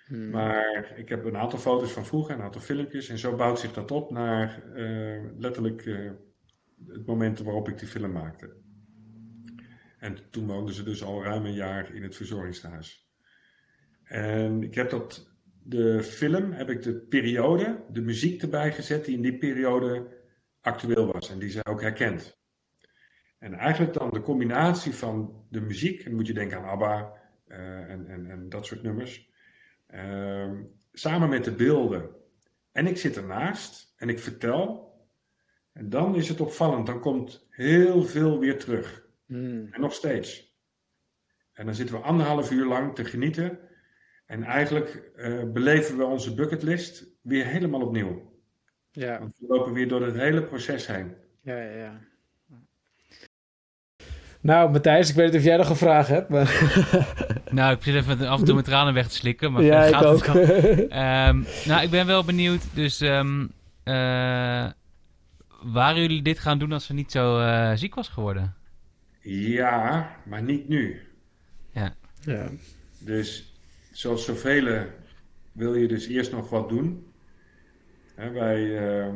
[0.10, 0.30] hmm.
[0.30, 3.10] maar ik heb een aantal foto's van vroeger, een aantal filmpjes.
[3.10, 6.12] En zo bouwt zich dat op naar uh, letterlijk uh,
[6.88, 8.56] het moment waarop ik die film maakte.
[10.00, 13.10] En toen woonden ze dus al ruim een jaar in het verzorgingstehuis.
[14.04, 15.30] En ik heb dat
[15.64, 20.18] de film heb ik de periode, de muziek erbij gezet die in die periode
[20.62, 22.38] actueel was en die zij ook herkent.
[23.40, 27.14] En eigenlijk dan de combinatie van de muziek, en moet je denken aan ABBA
[27.48, 27.58] uh,
[27.90, 29.30] en, en, en, dat soort nummers,
[29.96, 30.52] uh,
[30.92, 32.10] samen met de beelden.
[32.72, 34.88] En ik zit ernaast en ik vertel.
[35.74, 39.08] En dan is het opvallend, dan komt heel veel weer terug.
[39.26, 39.68] Mm.
[39.72, 40.58] En nog steeds.
[41.54, 43.60] En dan zitten we anderhalf uur lang te genieten
[44.26, 48.42] en eigenlijk uh, beleven we onze bucketlist weer helemaal opnieuw.
[48.92, 49.20] Ja.
[49.20, 51.16] Want we lopen weer door het hele proces heen.
[51.42, 52.02] Ja, ja, ja.
[54.42, 56.30] Nou, Matthijs, ik weet niet of jij nog een vraag hebt.
[56.30, 56.74] Maar...
[57.52, 59.52] nou, ik zit even af en toe met tranen weg te slikken.
[59.52, 60.36] Maar ja, gaat ik ook.
[60.36, 62.62] um, nou, ik ben wel benieuwd.
[62.74, 64.68] Dus um, uh,
[65.64, 68.56] waren jullie dit gaan doen als ze niet zo uh, ziek was geworden?
[69.22, 71.02] Ja, maar niet nu.
[71.72, 71.94] Ja.
[72.22, 72.48] ja.
[73.00, 73.54] Dus
[73.92, 74.86] zoals zoveel
[75.52, 77.08] wil je dus eerst nog wat doen.
[78.16, 79.08] wij, uh,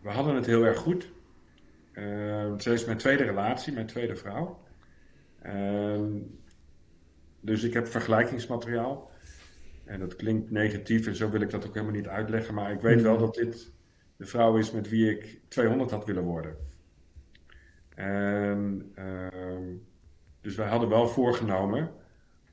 [0.00, 1.08] we hadden het heel erg goed.
[1.92, 4.58] Uh, ze is mijn tweede relatie, mijn tweede vrouw.
[5.42, 6.20] Ehm,
[7.40, 9.10] dus ik heb vergelijkingsmateriaal.
[9.84, 12.54] En dat klinkt negatief en zo wil ik dat ook helemaal niet uitleggen.
[12.54, 13.20] Maar ik weet wel mm.
[13.20, 13.72] dat dit
[14.16, 16.56] de vrouw is met wie ik 200 had willen worden.
[17.94, 19.64] En, ehm,
[20.40, 21.90] dus wij hadden wel voorgenomen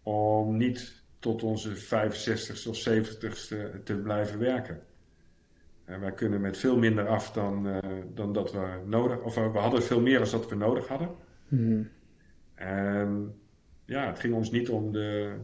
[0.04, 4.82] om niet tot onze 65ste of 70ste te blijven werken.
[5.86, 7.78] En wij kunnen met veel minder af dan, uh,
[8.14, 11.10] dan dat we nodig of we hadden veel meer dan dat we nodig hadden.
[11.48, 11.90] Hmm.
[12.56, 13.40] En
[13.86, 15.36] ja, het ging ons niet om de,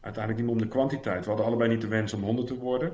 [0.00, 1.22] uiteindelijk niet om de kwantiteit.
[1.22, 2.92] We hadden allebei niet de wens om 100 te worden.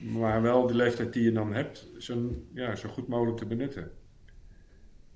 [0.00, 3.90] Maar wel de leeftijd die je dan hebt, zo, ja, zo goed mogelijk te benutten.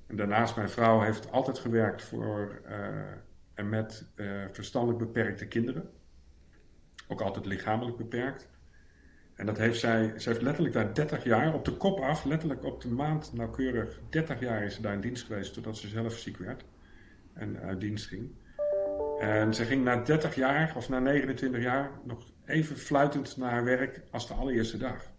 [0.07, 2.77] En daarnaast, mijn vrouw heeft altijd gewerkt voor uh,
[3.55, 5.91] en met uh, verstandelijk beperkte kinderen.
[7.09, 8.49] Ook altijd lichamelijk beperkt.
[9.35, 12.65] En dat heeft zij, ze heeft letterlijk daar 30 jaar op de kop af, letterlijk
[12.65, 16.19] op de maand nauwkeurig 30 jaar is ze daar in dienst geweest totdat ze zelf
[16.19, 16.65] ziek werd
[17.35, 18.43] en uit dienst ging.
[19.19, 23.65] En ze ging na 30 jaar of na 29 jaar nog even fluitend naar haar
[23.65, 25.13] werk als de allereerste dag.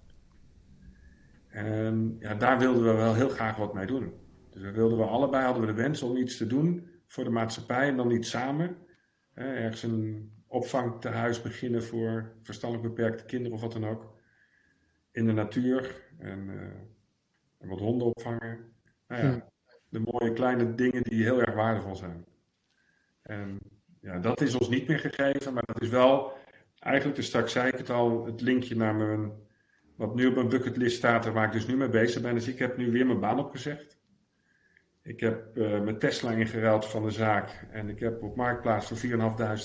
[1.47, 4.13] En ja, daar wilden we wel heel graag wat mee doen.
[4.49, 7.29] Dus we wilden we allebei hadden we de wens om iets te doen voor de
[7.29, 8.77] maatschappij en dan niet samen.
[9.33, 14.13] Hè, ergens een opvangtehuis beginnen voor verstandelijk beperkte kinderen of wat dan ook.
[15.11, 16.61] In de natuur en, uh,
[17.57, 18.73] en wat honden opvangen.
[19.07, 19.39] Nou ja, hm.
[19.95, 22.25] De mooie kleine dingen die heel erg waardevol zijn.
[23.21, 23.59] En
[24.01, 26.33] ja, dat is ons niet meer gegeven, maar dat is wel,
[26.79, 29.31] eigenlijk dus straks zei ik het al, het linkje naar mijn,
[29.95, 32.33] wat nu op mijn bucketlist staat, waar ik dus nu mee bezig ben.
[32.33, 33.97] Dus ik heb nu weer mijn baan opgezegd.
[35.03, 38.97] Ik heb uh, mijn Tesla ingeruild van de zaak en ik heb op Marktplaats voor
[38.97, 39.15] 4.500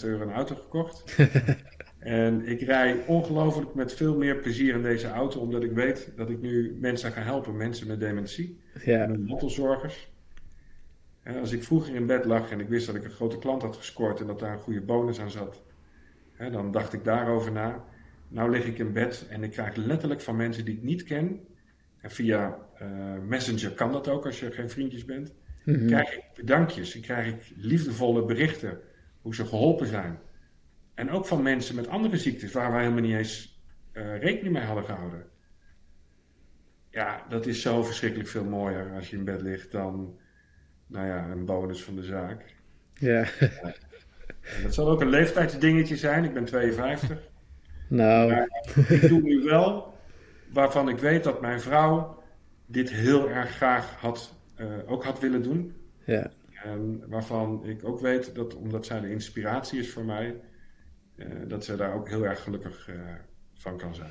[0.04, 1.16] euro een auto gekocht.
[1.98, 6.30] en ik rij ongelooflijk met veel meer plezier in deze auto, omdat ik weet dat
[6.30, 9.02] ik nu mensen ga helpen, mensen met dementie, ja.
[9.02, 10.09] en mantelzorgers.
[11.24, 13.76] Als ik vroeger in bed lag en ik wist dat ik een grote klant had
[13.76, 15.62] gescoord en dat daar een goede bonus aan zat,
[16.32, 17.84] hè, dan dacht ik daarover na.
[18.28, 21.40] Nou lig ik in bed en ik krijg letterlijk van mensen die ik niet ken,
[22.00, 22.88] en via uh,
[23.26, 25.34] Messenger kan dat ook als je geen vriendjes bent.
[25.64, 28.80] Mm Krijg ik bedankjes en krijg ik liefdevolle berichten
[29.22, 30.18] hoe ze geholpen zijn.
[30.94, 33.62] En ook van mensen met andere ziektes waar wij helemaal niet eens
[33.92, 35.26] uh, rekening mee hadden gehouden.
[36.90, 40.18] Ja, dat is zo verschrikkelijk veel mooier als je in bed ligt dan,
[40.90, 42.44] nou ja, een bonus van de zaak.
[42.94, 43.24] Ja.
[43.40, 43.74] ja.
[44.62, 46.24] Dat zal ook een leeftijdsdingetje zijn.
[46.24, 47.18] Ik ben 52.
[47.88, 48.30] Nou.
[48.30, 48.48] Maar
[48.88, 49.94] ik doe nu wel
[50.52, 52.22] waarvan ik weet dat mijn vrouw
[52.66, 55.74] dit heel erg graag had, uh, ook had willen doen.
[56.04, 56.30] Ja.
[56.64, 60.40] En waarvan ik ook weet dat, omdat zij de inspiratie is voor mij,
[61.16, 62.96] uh, dat zij daar ook heel erg gelukkig uh,
[63.54, 64.10] van kan zijn.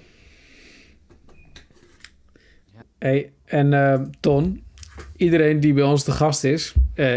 [2.97, 4.63] Hey, en Ton,
[5.15, 6.73] iedereen die bij ons te gast is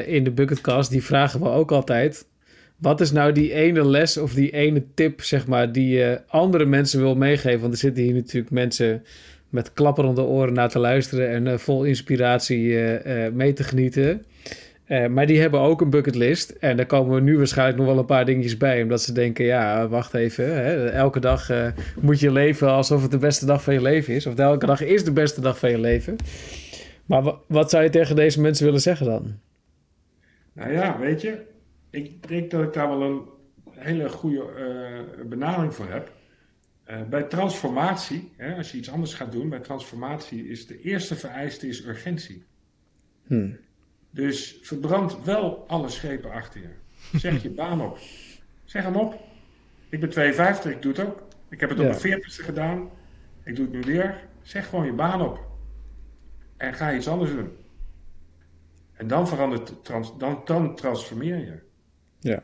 [0.06, 2.26] in de Bucketcast, die vragen we ook altijd.
[2.82, 6.64] Wat is nou die ene les of die ene tip, zeg maar, die je andere
[6.64, 7.60] mensen wil meegeven?
[7.60, 9.02] Want er zitten hier natuurlijk mensen
[9.52, 14.24] met klapperende oren naar te luisteren en uh, vol inspiratie uh, mee te genieten.
[14.84, 16.50] Eh, maar die hebben ook een bucketlist.
[16.50, 18.82] En daar komen nu waarschijnlijk nog wel een paar dingetjes bij.
[18.82, 20.54] Omdat ze denken, ja, wacht even.
[20.54, 21.50] Hè, elke dag
[22.00, 24.26] moet je leven alsof het de beste dag van je leven is.
[24.26, 26.16] Of elke dag is de beste dag van je leven.
[27.06, 29.38] Maar wat zou je tegen deze mensen willen zeggen dan?
[30.52, 31.50] Nou ja, weet je.
[31.90, 33.22] Ik denk dat ik daar wel een
[33.70, 34.44] hele goede
[35.18, 36.12] uh, benadering voor heb.
[37.10, 41.68] bij transformatie, hè, als je iets anders gaat doen, bij transformatie is de eerste vereiste
[41.68, 42.44] is urgentie.
[43.26, 43.56] Hmm.
[44.10, 46.68] Dus verbrand wel alle schepen achter je.
[47.18, 47.98] Zeg je baan op.
[48.64, 49.20] Zeg hem op.
[49.88, 51.22] Ik ben 52, ik doe het ook.
[51.48, 52.90] Ik heb het op mijn 40ste gedaan.
[53.44, 54.20] Ik doe het nu weer.
[54.42, 55.51] Zeg gewoon je baan op.
[56.62, 57.50] En ga iets anders doen.
[58.92, 61.58] En dan verandert, trans, dan, dan transformeer je.
[62.20, 62.42] Ja.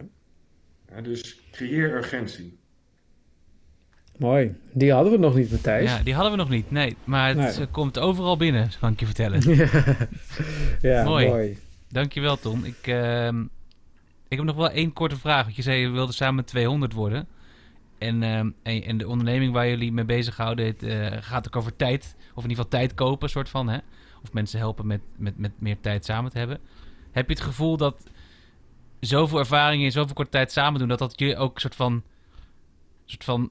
[0.89, 1.01] ja.
[1.01, 2.59] Dus creëer urgentie.
[4.17, 4.57] Mooi.
[4.73, 5.91] Die hadden we nog niet, Matthijs.
[5.91, 6.71] Ja, die hadden we nog niet.
[6.71, 7.67] Nee, maar het nee.
[7.67, 9.41] komt overal binnen, kan ik je vertellen.
[10.81, 11.29] ja, mooi.
[11.29, 11.59] mooi.
[11.89, 12.65] Dankjewel, Tom.
[12.65, 13.29] Ik, uh,
[14.29, 15.45] ik heb nog wel één korte vraag.
[15.45, 17.27] Want je zei je wilde samen 200 worden.
[17.99, 21.77] En, uh, en, en, de onderneming waar jullie mee bezighouden het, uh, gaat ook over
[21.77, 22.17] tijd.
[22.35, 23.69] Of in ieder geval tijd kopen, soort van.
[23.69, 23.79] Hè?
[24.29, 26.59] Of mensen helpen met, met, met meer tijd samen te hebben.
[27.11, 28.11] Heb je het gevoel dat
[29.01, 30.89] zoveel ervaringen in zoveel korte tijd samen doen...
[30.89, 32.03] dat dat jullie ook een soort van...
[33.05, 33.51] soort van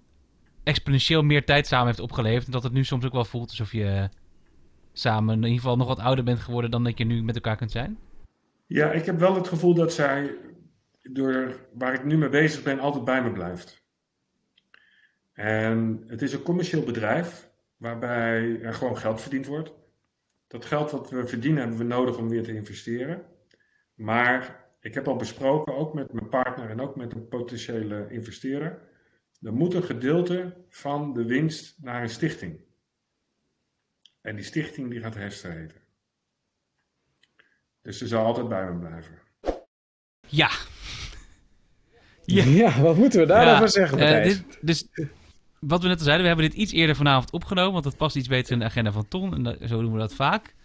[0.64, 2.46] exponentieel meer tijd samen heeft opgeleverd.
[2.46, 4.10] En dat het nu soms ook wel voelt alsof je
[4.94, 7.56] samen in ieder geval nog wat ouder bent geworden dan dat je nu met elkaar
[7.56, 7.98] kunt zijn?
[8.66, 10.36] Ja, ik heb wel het gevoel dat zij
[11.12, 13.86] door waar ik nu mee bezig ben altijd bij me blijft.
[15.34, 19.74] En het is een commercieel bedrijf waarbij er gewoon geld verdiend wordt.
[20.48, 23.26] Dat geld wat we verdienen hebben we nodig om weer te investeren.
[23.94, 28.82] Maar ik heb al besproken, ook met mijn partner en ook met een potentiële investeerder,
[29.42, 32.62] er moet een gedeelte van de winst naar een stichting.
[34.22, 35.82] En die stichting die gaat Hester heten.
[37.82, 39.20] Dus ze zal altijd bij me blijven.
[40.28, 40.50] Ja.
[42.30, 44.88] Ja, ja wat moeten we daarover ja, zeggen, uh, dit, Dus
[45.60, 48.16] wat we net al zeiden, we hebben dit iets eerder vanavond opgenomen, want dat past
[48.16, 49.34] iets beter in de agenda van Ton.
[49.34, 50.56] En dat, zo doen we dat vaak.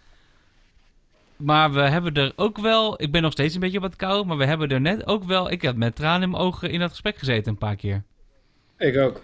[1.35, 4.25] Maar we hebben er ook wel, ik ben nog steeds een beetje op het kou,
[4.25, 6.79] maar we hebben er net ook wel, ik heb met tranen in mijn ogen in
[6.79, 8.03] dat gesprek gezeten een paar keer.
[8.77, 9.23] Ik ook.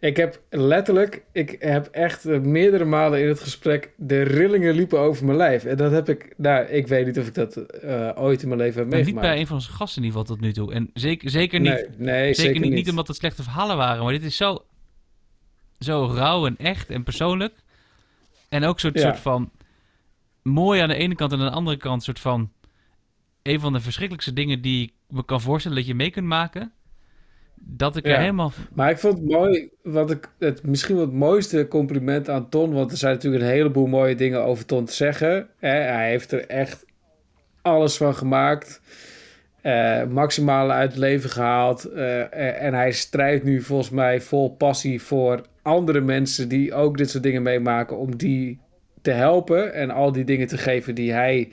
[0.00, 5.24] Ik heb letterlijk, ik heb echt meerdere malen in het gesprek de rillingen liepen over
[5.24, 5.64] mijn lijf.
[5.64, 8.60] En dat heb ik, nou, ik weet niet of ik dat uh, ooit in mijn
[8.60, 9.26] leven heb meegemaakt.
[9.26, 10.72] Niet bij een van onze gasten in ieder geval tot nu toe.
[10.72, 14.02] En zeker, zeker niet, nee, nee, zeker, zeker niet, niet omdat het slechte verhalen waren,
[14.02, 14.64] maar dit is zo,
[15.78, 17.54] zo rauw en echt en persoonlijk.
[18.48, 19.50] En ook zo'n soort van
[20.42, 22.52] mooi aan de ene kant en aan de andere kant soort van
[23.42, 26.72] een van de verschrikkelijkste dingen die ik me kan voorstellen dat je mee kunt maken
[27.68, 28.52] dat ik er helemaal...
[28.74, 32.72] Maar ik vond het mooi, wat ik, het, misschien wel het mooiste compliment aan Ton,
[32.72, 35.48] want er zijn natuurlijk een heleboel mooie dingen over Ton te zeggen.
[35.58, 36.84] Hij heeft er echt
[37.62, 38.80] alles van gemaakt.
[39.62, 41.90] Uh, maximale uit het leven gehaald.
[41.92, 47.10] Uh, en hij strijdt nu volgens mij vol passie voor andere mensen die ook dit
[47.10, 48.58] soort dingen meemaken, om die
[49.02, 51.48] te helpen en al die dingen te geven die hij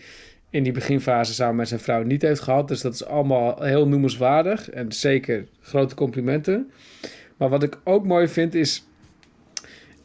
[0.49, 2.67] in die beginfase samen met zijn vrouw niet heeft gehad.
[2.67, 4.69] Dus dat is allemaal heel noemenswaardig.
[4.69, 6.71] En zeker grote complimenten.
[7.37, 8.87] Maar wat ik ook mooi vind is.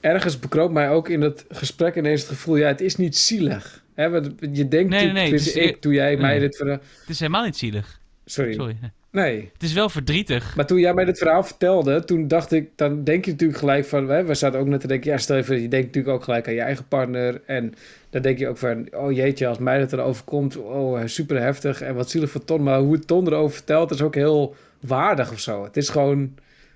[0.01, 3.85] Ergens bekroop mij ook in het gesprek ineens het gevoel: ja, het is niet zielig.
[3.95, 6.59] Hè, want je denkt, nee, nee, nee, ik, toen jij mij dit.
[6.59, 8.01] Het is helemaal niet zielig.
[8.25, 8.53] Sorry.
[8.53, 8.77] Sorry.
[9.11, 9.51] Nee.
[9.53, 10.57] Het is wel verdrietig.
[10.57, 13.85] Maar toen jij mij dit verhaal vertelde, toen dacht ik, dan denk je natuurlijk gelijk
[13.85, 16.15] van, hè, we zaten ook net te denken, ja, stel je voor, je denkt natuurlijk
[16.15, 17.41] ook gelijk aan je eigen partner.
[17.47, 17.75] En
[18.11, 21.81] dan denk je ook van, oh jeetje, als mij dat er overkomt, oh super heftig
[21.81, 22.63] en wat zielig voor Ton.
[22.63, 25.65] Maar hoe Ton erover vertelt, is ook heel waardig of zo.
[25.65, 26.35] Het is gewoon,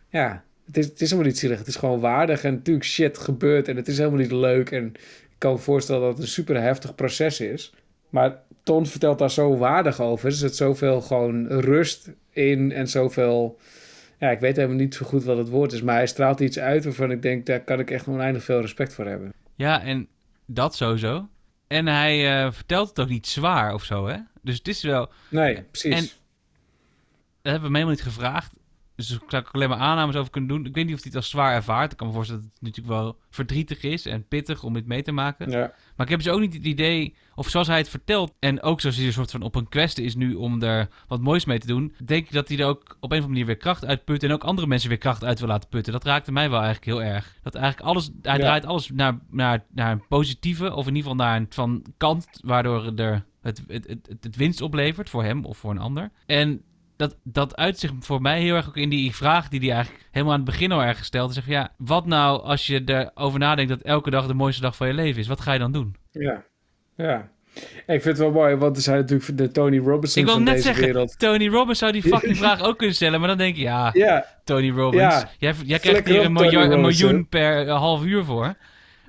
[0.09, 1.59] ja, het is, het is helemaal niet zielig.
[1.59, 4.71] Het is gewoon waardig en natuurlijk shit gebeurt en het is helemaal niet leuk.
[4.71, 4.87] En
[5.31, 7.73] ik kan me voorstellen dat het een super heftig proces is.
[8.11, 10.27] Maar Ton vertelt daar zo waardig over.
[10.27, 13.59] Er zit zoveel gewoon rust in en zoveel...
[14.19, 16.59] Ja, ik weet helemaal niet zo goed wat het woord is, maar hij straalt iets
[16.59, 19.33] uit waarvan ik denk, daar kan ik echt oneindig veel respect voor hebben.
[19.55, 20.09] Ja, en
[20.47, 21.29] dat sowieso.
[21.67, 24.17] En hij uh, vertelt het ook niet zwaar of zo, hè?
[24.43, 25.11] Dus het is wel...
[25.29, 25.95] Nee, precies.
[25.95, 28.53] En dat hebben we hem helemaal niet gevraagd.
[29.09, 30.67] Dus daar zou ik alleen maar aannames over kunnen doen.
[30.67, 31.93] Ik weet niet of hij het als zwaar ervaart.
[31.93, 35.03] Ik kan me voorstellen dat het natuurlijk wel verdrietig is en pittig om dit mee
[35.03, 35.51] te maken.
[35.51, 35.73] Ja.
[35.97, 38.81] Maar ik heb dus ook niet het idee, of zoals hij het vertelt, en ook
[38.81, 41.59] zoals hij een soort van op een quest is nu om er wat moois mee
[41.59, 43.85] te doen, denk ik dat hij er ook op een of andere manier weer kracht
[43.85, 45.93] uit put en ook andere mensen weer kracht uit wil laten putten.
[45.93, 47.37] Dat raakte mij wel eigenlijk heel erg.
[47.43, 51.27] Dat eigenlijk alles, hij draait alles naar, naar, naar een positieve, of in ieder geval
[51.27, 55.59] naar een van kant, waardoor er het, het, het, het winst oplevert voor hem of
[55.59, 56.11] voor een ander.
[56.27, 56.63] En
[57.09, 60.33] dat, dat uitzicht voor mij heel erg ook in die vraag die hij eigenlijk helemaal
[60.35, 61.35] aan het begin al erg gesteld.
[61.35, 64.87] Zegt, ja, wat nou als je erover nadenkt dat elke dag de mooiste dag van
[64.87, 65.27] je leven is?
[65.27, 65.97] Wat ga je dan doen?
[66.11, 66.43] Ja,
[66.97, 67.31] ja.
[67.87, 70.45] Ik vind het wel mooi, want er zijn natuurlijk de Tony Robinson Ik wil van
[70.45, 71.19] net deze zeggen, wereld.
[71.19, 74.27] Tony Robbins zou die fucking vraag ook kunnen stellen, maar dan denk je, ja, Ja,
[74.45, 78.25] Tony Robbins, jij, jij krijgt hier een, miljoen, een Robbins, miljoen per eh, half uur
[78.25, 78.55] voor.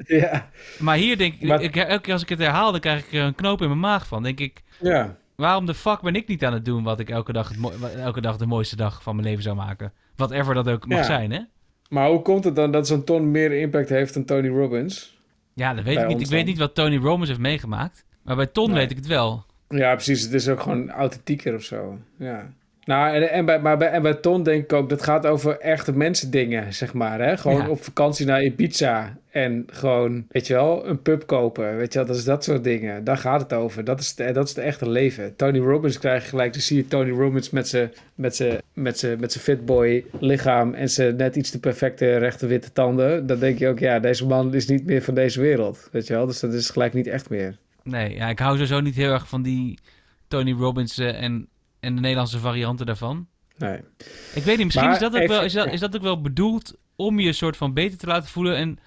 [0.08, 3.06] ja, Maar hier denk ik, Maar- ik, elke keer als ik het herhaal, dan krijg
[3.06, 4.24] ik er een knoop in mijn maag van.
[4.24, 5.16] denk ik, ja.
[5.36, 8.22] Waarom de fuck ben ik niet aan het doen wat ik elke dag, het elke
[8.22, 9.94] dag de mooiste dag van mijn leven zou maken?
[10.16, 11.04] Whatever dat ook mag Ja.
[11.04, 11.40] zijn, hè?
[11.90, 15.22] Maar hoe komt het dan dat zo'n ton meer impact heeft dan Tony Robbins?
[15.54, 16.22] Ja, dat weet Bij ik niet.
[16.22, 18.06] Ik weet niet wat Tony Robbins heeft meegemaakt.
[18.24, 18.76] Maar bij Ton Nee.
[18.78, 19.46] weet ik het wel.
[19.70, 20.22] Ja, precies.
[20.22, 21.98] Het is ook gewoon authentieker of zo.
[22.18, 22.54] Ja.
[22.86, 25.60] Nou, en, en, bij, maar bij, en bij Ton denk ik ook, dat gaat over
[25.60, 27.22] echte mensen dingen, zeg maar.
[27.22, 27.38] Hè?
[27.38, 27.70] Gewoon Ja.
[27.70, 31.78] op vakantie naar Ibiza en gewoon, weet je wel, een pub kopen.
[31.78, 33.04] Weet je wel, dat is dat soort dingen.
[33.04, 33.84] Daar gaat het over.
[33.84, 35.36] Dat is, de, dat is het echte leven.
[35.36, 39.00] Tony Robbins krijg je gelijk, dan zie je Tony Robbins met zijn met zijn met
[39.00, 43.28] zijn met zijn fitboy lichaam en zijn net iets te perfecte rechte witte tanden.
[43.28, 45.88] Dan denk je ook, ja, deze man is niet meer van deze wereld.
[45.92, 47.58] Weet je wel, dus dat is gelijk niet echt meer.
[47.84, 49.80] Nee, ja, ik hou sowieso niet heel erg van die
[50.28, 51.48] Tony Robbins eh, en,
[51.84, 53.28] en de Nederlandse varianten daarvan.
[53.58, 53.78] Nee.
[54.34, 56.02] Ik weet niet, misschien Maar is, dat ook even- wel, is, dat, is dat ook
[56.02, 58.56] wel bedoeld om je soort van beter te laten voelen.
[58.56, 58.78] En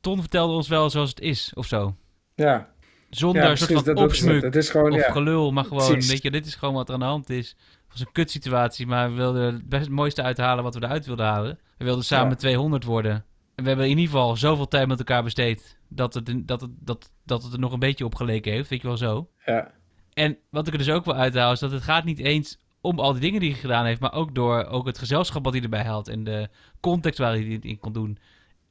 [0.00, 1.96] Ton vertelde ons wel zoals het is, of zo.
[2.34, 2.68] Ja,
[3.10, 5.12] Zonder ja een soort van dat, opsmuk is gewoon, of ja.
[5.12, 6.10] gelul, maar gewoon, Precies.
[6.10, 7.48] weet je, dit is gewoon wat er aan de hand is.
[7.48, 11.06] Het was een kutsituatie, maar we wilden het best het mooiste uithalen wat we eruit
[11.06, 11.58] wilden halen.
[11.78, 12.36] We wilden samen Ja.
[12.36, 13.12] 200 worden.
[13.54, 16.70] En we hebben in ieder geval zoveel tijd met elkaar besteed dat het, dat het,
[16.78, 19.28] dat, dat het er nog een beetje op geleken heeft, weet je wel zo.
[19.44, 19.70] Ja,
[20.16, 22.98] En wat ik er dus ook wel uithaal is dat het gaat niet eens om
[22.98, 25.62] al die dingen die hij gedaan heeft, maar ook door ook het gezelschap wat hij
[25.62, 26.48] erbij haalt en de
[26.80, 28.18] context waar hij het in kon doen.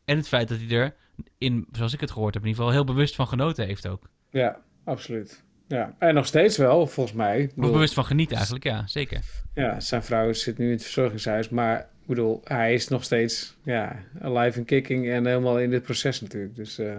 [0.05, 0.95] En het feit dat hij er,
[1.37, 4.09] in, zoals ik het gehoord heb, in ieder geval heel bewust van genoten heeft ook.
[4.29, 5.43] ja, absoluut.
[5.67, 7.51] Ja, en nog steeds wel, volgens mij.
[7.55, 9.19] Bedoel, bewust van genieten eigenlijk, ja, zeker.
[9.53, 13.55] Ja, zijn vrouw zit nu in het verzorgingshuis, maar ik bedoel, hij is nog steeds
[13.63, 16.55] ja, alive and kicking en helemaal in dit proces natuurlijk.
[16.55, 16.97] Dus eh,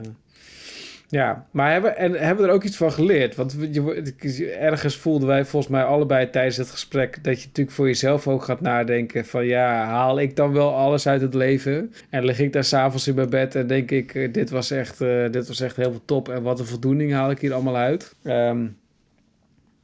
[1.08, 3.34] ja, maar hebben, en hebben we er ook iets van geleerd?
[3.34, 7.86] Want je, ergens voelden wij volgens mij allebei tijdens het gesprek dat je natuurlijk voor
[7.86, 11.92] jezelf ook gaat nadenken van ja, haal ik dan wel alles uit het leven?
[12.10, 15.00] En lig ik daar s'avonds in mijn bed en denk ik, eh, dit was echt,
[15.00, 18.14] eh, dit was echt veel top en wat een voldoening haal ik hier allemaal uit?
[18.22, 18.66] Ehm,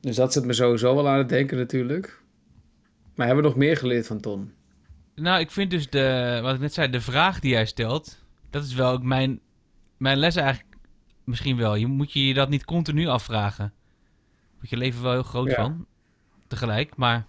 [0.00, 2.20] dus dat zit me sowieso wel aan het denken natuurlijk.
[3.14, 4.52] Maar hebben we nog meer geleerd van Ton?
[5.14, 8.64] Nou, ik vind dus de, wat ik net zei, de vraag die hij stelt, dat
[8.64, 9.40] is wel mijn,
[9.96, 10.71] mijn les eigenlijk
[11.24, 11.74] misschien wel.
[11.74, 13.72] Je moet je dat niet continu afvragen.
[14.54, 15.54] Wordt je leven wel heel groot Ja.
[15.54, 15.86] van,
[16.46, 16.96] tegelijk.
[16.96, 17.26] Maar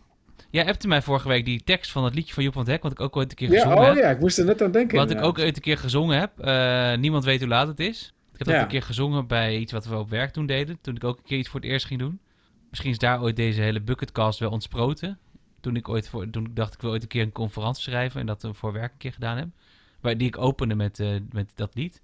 [0.49, 2.83] jij appte mij vorige week die tekst van het liedje van Joep van het Hek,
[2.83, 3.95] wat ik ook ooit een keer Ja, gezongen oh heb.
[3.95, 4.97] ja, ik moest er net aan denken.
[4.97, 6.39] Wat ik ook ooit een keer gezongen heb.
[6.39, 8.13] Eh, Niemand weet hoe laat het is.
[8.33, 10.77] Ik heb dat een keer gezongen bij iets wat we op werk toen deden.
[10.81, 12.19] Toen ik ook een keer iets voor het eerst ging doen.
[12.69, 15.19] Misschien is daar ooit deze hele bucketcast wel ontsproten.
[15.59, 18.19] Toen ik ooit voor, toen ik dacht ik wil ooit een keer een conferentie schrijven.
[18.19, 19.47] En dat we voor werk een keer gedaan heb.
[20.01, 22.01] Waar, die ik opende met, eh, met dat lied.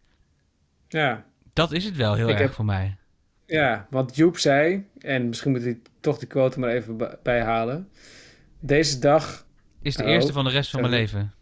[0.87, 1.25] Ja,
[1.59, 2.95] Dat is het wel heel Ik erg heb- voor mij.
[3.45, 7.89] ja, want Joep zei, en misschien moet ik toch die quote maar even bijhalen.
[8.59, 9.45] Deze dag,
[9.81, 11.33] Is de Oh, eerste van de rest van mijn leven.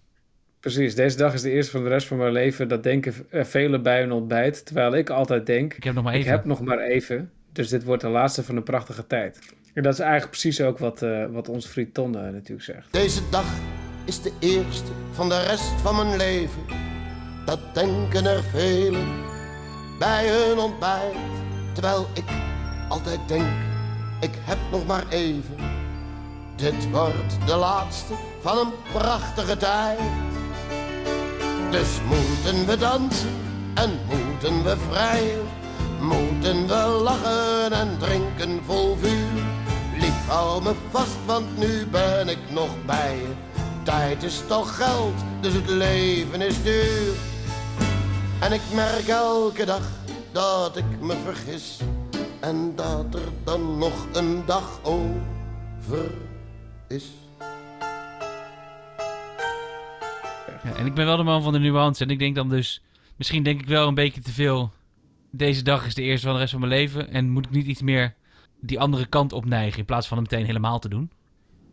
[0.59, 2.67] precies, deze dag is de eerste van de rest van mijn leven.
[2.67, 4.65] Dat denken er velen bij een ontbijt.
[4.65, 6.31] Terwijl ik altijd denk, Ik heb nog maar ik even.
[6.31, 7.31] heb nog maar even.
[7.51, 9.39] Dus dit wordt de laatste van een prachtige tijd.
[9.73, 12.93] En dat is eigenlijk precies ook wat, eh, wat onze vriend Ton eh, natuurlijk zegt.
[12.93, 13.45] Deze dag
[14.05, 16.61] is de eerste van de rest van mijn leven.
[17.45, 19.07] Dat denken er velen
[19.97, 21.15] bij hun ontbijt.
[21.73, 22.25] Terwijl ik
[22.89, 23.47] altijd denk,
[24.19, 25.55] ik heb nog maar even.
[26.55, 29.99] Dit wordt de laatste van een prachtige tijd.
[31.71, 33.29] Dus moeten we dansen
[33.73, 35.45] en moeten we vrijen.
[36.01, 39.43] Moeten we lachen en drinken vol vuur.
[39.99, 43.33] Lief, hou me vast, want nu ben ik nog bij je.
[43.83, 47.13] Tijd is toch geld, dus het leven is duur.
[48.41, 49.81] En ik merk elke dag
[50.31, 51.79] dat ik me vergis.
[52.41, 56.11] En dat er dan nog een dag over
[56.87, 57.05] is.
[60.75, 62.03] En ik ben wel de man van de nuance.
[62.03, 62.81] En ik denk dan dus...
[63.15, 64.71] Misschien denk ik wel een beetje te veel...
[65.31, 67.11] Deze dag is de eerste van de rest van mijn leven.
[67.11, 68.15] En moet ik niet iets meer
[68.61, 69.79] die andere kant opnijgen...
[69.79, 71.11] in plaats van hem meteen helemaal te doen.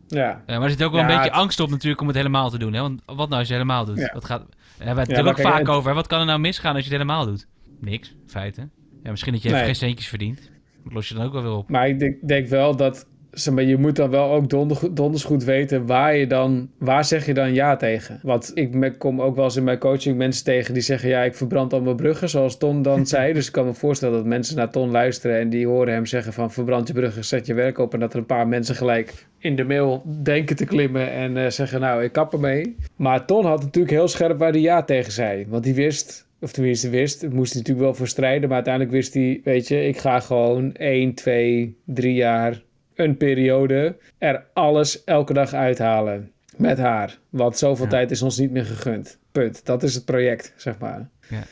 [0.07, 2.15] Ja, Eh, maar er zit ook wel een beetje het- angst op natuurlijk om het
[2.15, 2.73] helemaal te doen.
[2.73, 2.81] Hè?
[2.81, 4.09] Want wat nou als je het helemaal doet?
[4.13, 4.39] Dat gaat,
[4.77, 5.89] daar hebben we het er ook vaak over.
[5.89, 5.95] hè?
[5.95, 7.47] Wat kan er nou misgaan als je het helemaal doet?
[7.79, 8.69] Niks, in feite.
[9.03, 9.67] Ja, misschien dat je even Nee.
[9.69, 10.51] geen centjes verdient.
[10.83, 11.69] Dat los je dan ook wel weer op.
[11.69, 15.23] Maar ik denk, denk wel dat zeg maar, je moet dan wel ook donder, donders
[15.23, 18.19] goed weten waar je dan, waar zeg je dan ja tegen.
[18.23, 21.35] Want ik kom ook wel eens in mijn coaching mensen tegen die zeggen ja, ik
[21.35, 23.33] verbrand al mijn bruggen, zoals Ton dan zei.
[23.33, 26.33] Dus ik kan me voorstellen dat mensen naar Ton luisteren en die horen hem zeggen
[26.33, 27.93] van verbrand je bruggen, zet je werk op.
[27.93, 31.49] En dat er een paar mensen gelijk in de mail denken te klimmen en eh,
[31.49, 32.75] zeggen nou, ik kap ermee.
[32.95, 35.45] Maar Ton had natuurlijk heel scherp waar hij ja tegen zei.
[35.47, 38.47] Want die wist, Of tenminste wist, moest hij natuurlijk wel voor strijden.
[38.47, 42.63] Maar uiteindelijk wist hij, weet je, ik ga gewoon 1, 2, 3 jaar,
[42.95, 46.31] een periode, er alles elke dag uithalen.
[46.57, 47.17] Met haar.
[47.29, 47.91] Want zoveel Ja.
[47.91, 49.17] tijd is ons niet meer gegund.
[49.31, 49.65] Punt.
[49.65, 51.09] Dat is het project, zeg maar.
[51.29, 51.43] Ja.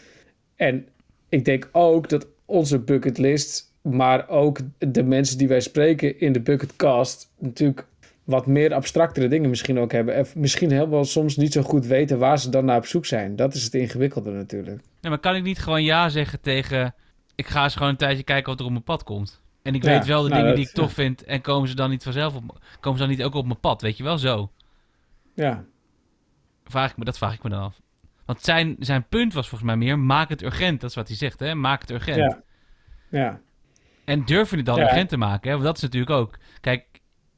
[0.55, 0.87] En
[1.29, 6.39] ik denk ook dat onze bucketlist, maar ook de mensen die wij spreken in de
[6.41, 7.85] bucketcast, natuurlijk
[8.23, 10.15] wat meer abstractere dingen misschien ook hebben.
[10.15, 13.35] En misschien helemaal soms niet zo goed weten waar ze dan naar op zoek zijn.
[13.35, 14.81] Dat is het ingewikkelde natuurlijk.
[15.01, 16.95] Nee, maar kan ik niet gewoon ja zeggen tegen...
[17.35, 19.41] Ik ga eens gewoon een tijdje kijken wat er op mijn pad komt.
[19.63, 21.23] En ik Ja, weet wel de nou, dingen dat- die ik tof vind.
[21.23, 22.59] En komen ze dan niet vanzelf op...
[22.79, 24.17] Komen ze dan niet ook op mijn pad, weet je wel?
[24.17, 24.51] Zo.
[25.35, 25.63] Ja,
[26.65, 27.81] Vraag ik me, dat vraag ik me dan af.
[28.25, 29.99] Want zijn, zijn punt was volgens mij meer...
[29.99, 30.81] Maak het urgent.
[30.81, 31.55] Dat is wat hij zegt, hè?
[31.55, 32.17] Maak het urgent.
[32.17, 32.41] ja,
[33.09, 33.39] ja,
[34.05, 34.83] En durven het dan Ja.
[34.83, 35.53] urgent te maken, hè?
[35.53, 36.37] Want dat is natuurlijk ook...
[36.61, 36.85] Kijk,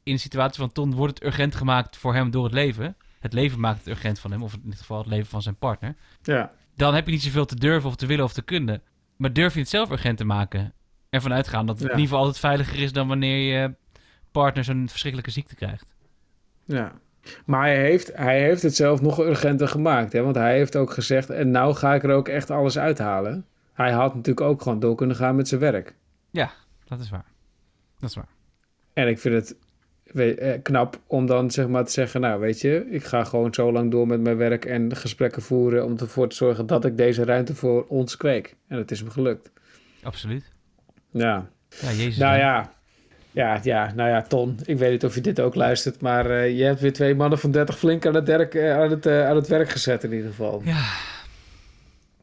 [0.03, 2.97] in de situatie van Ton wordt het urgent gemaakt voor hem door het leven.
[3.19, 4.43] Het leven maakt het urgent van hem.
[4.43, 5.95] Of in dit geval het leven van zijn partner.
[6.21, 6.51] ja.
[6.75, 8.81] dan heb je niet zoveel te durven of te willen of te kunnen.
[9.15, 10.73] Maar durf je het zelf urgent te maken?
[11.15, 11.93] Ervan uitgaan dat het Ja.
[11.93, 13.73] in ieder geval altijd veiliger is dan wanneer je
[14.31, 15.95] partner zo'n verschrikkelijke ziekte krijgt.
[16.65, 16.91] ja.
[17.45, 20.13] Maar hij heeft, hij heeft het zelf nog urgenter gemaakt.
[20.13, 20.21] Hè?
[20.21, 23.45] Want hij heeft ook gezegd, en nou ga ik er ook echt alles uithalen.
[23.73, 25.95] Hij had natuurlijk ook gewoon door kunnen gaan met zijn werk.
[26.87, 27.25] Dat is waar.
[27.99, 28.27] Dat is waar.
[28.93, 29.57] En ik vind het
[30.39, 33.71] eh, knap om dan zeg maar te zeggen, nou weet je, ik ga gewoon zo
[33.71, 37.23] lang door met mijn werk en gesprekken voeren om ervoor te zorgen dat ik deze
[37.25, 38.53] ruimte voor ons kreeg.
[38.67, 39.51] En het is me gelukt.
[40.03, 40.53] Absoluut.
[41.17, 41.47] Ja,
[41.81, 42.17] Ja, Jezus.
[42.17, 42.73] nou ja.
[43.31, 46.57] Ja, ja, nou ja, Ton, ik weet niet of je dit ook luistert, maar eh,
[46.57, 49.27] je hebt weer twee mannen van 30 flink aan het, werk, eh, aan, het, eh,
[49.27, 50.61] aan het werk gezet in ieder geval.
[50.65, 50.79] Ja.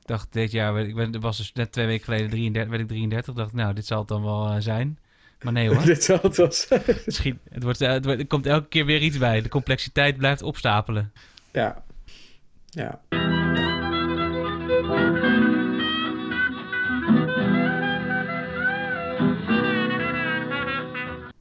[0.00, 2.88] Ik dacht dit jaar, ik ben, was dus net twee weken geleden 33, werd ik
[2.88, 3.34] 33.
[3.34, 4.98] dacht nou, dit zal het dan wel zijn.
[5.42, 5.84] Maar nee hoor.
[5.94, 6.82] dit zal het wel zijn.
[7.04, 9.42] Het, schiet, het, wordt, het wordt- er komt elke keer weer iets bij.
[9.42, 11.12] De complexiteit blijft opstapelen.
[11.52, 11.82] Ja.
[12.70, 13.00] Ja.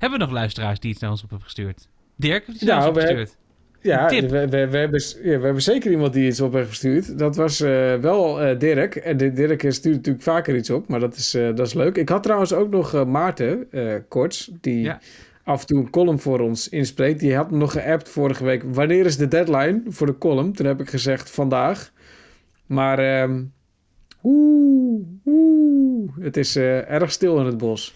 [0.01, 1.87] Hebben we nog luisteraars die iets naar ons op hebben gestuurd?
[2.15, 3.37] Dirk, heeft iets Nou, naar ons opgestuurd?
[3.81, 7.17] Ja, we, we, we, hebben, ja, we hebben zeker iemand die iets op heeft gestuurd.
[7.19, 8.95] Dat was eh, wel eh, Dirk.
[8.95, 11.95] En Dirk eh, stuurt natuurlijk vaker iets op, maar dat is, dat is leuk.
[11.97, 13.67] Ik had trouwens ook nog Maarten
[14.07, 14.99] Korts, die Ja.
[15.43, 17.19] af en toe een column voor ons inspreekt.
[17.19, 18.63] Die had me nog geappt vorige week.
[18.65, 20.53] Wanneer is de deadline voor de column?
[20.53, 21.91] Toen heb ik gezegd vandaag.
[22.65, 23.43] Maar ehm
[24.23, 27.95] oeh, oeh, het is erg stil in het bos.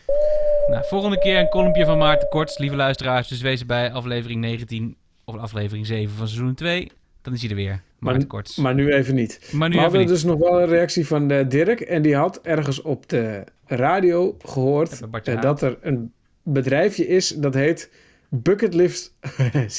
[0.68, 3.28] Nou, volgende keer een kolompje van Maarten Korts, lieve luisteraars.
[3.28, 4.96] Dus wees bij aflevering 19
[5.26, 6.92] of aflevering 7 van seizoen 2.
[7.22, 8.56] Dan is hij er weer, Maarten Korts.
[8.56, 9.50] Maar, Maar nu even niet.
[9.52, 10.10] nu we hadden niet.
[10.10, 11.80] dus nog wel een reactie van eh, Dirk.
[11.80, 16.12] En die had ergens op de radio gehoord eh, dat er een
[16.44, 17.92] bedrijfje is dat heet
[18.30, 19.14] Bucketlift.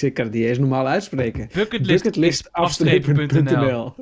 [0.00, 1.48] Ik kan het niet eens normaal uitspreken.
[1.52, 3.94] Bucketlist-afstrepen.nl.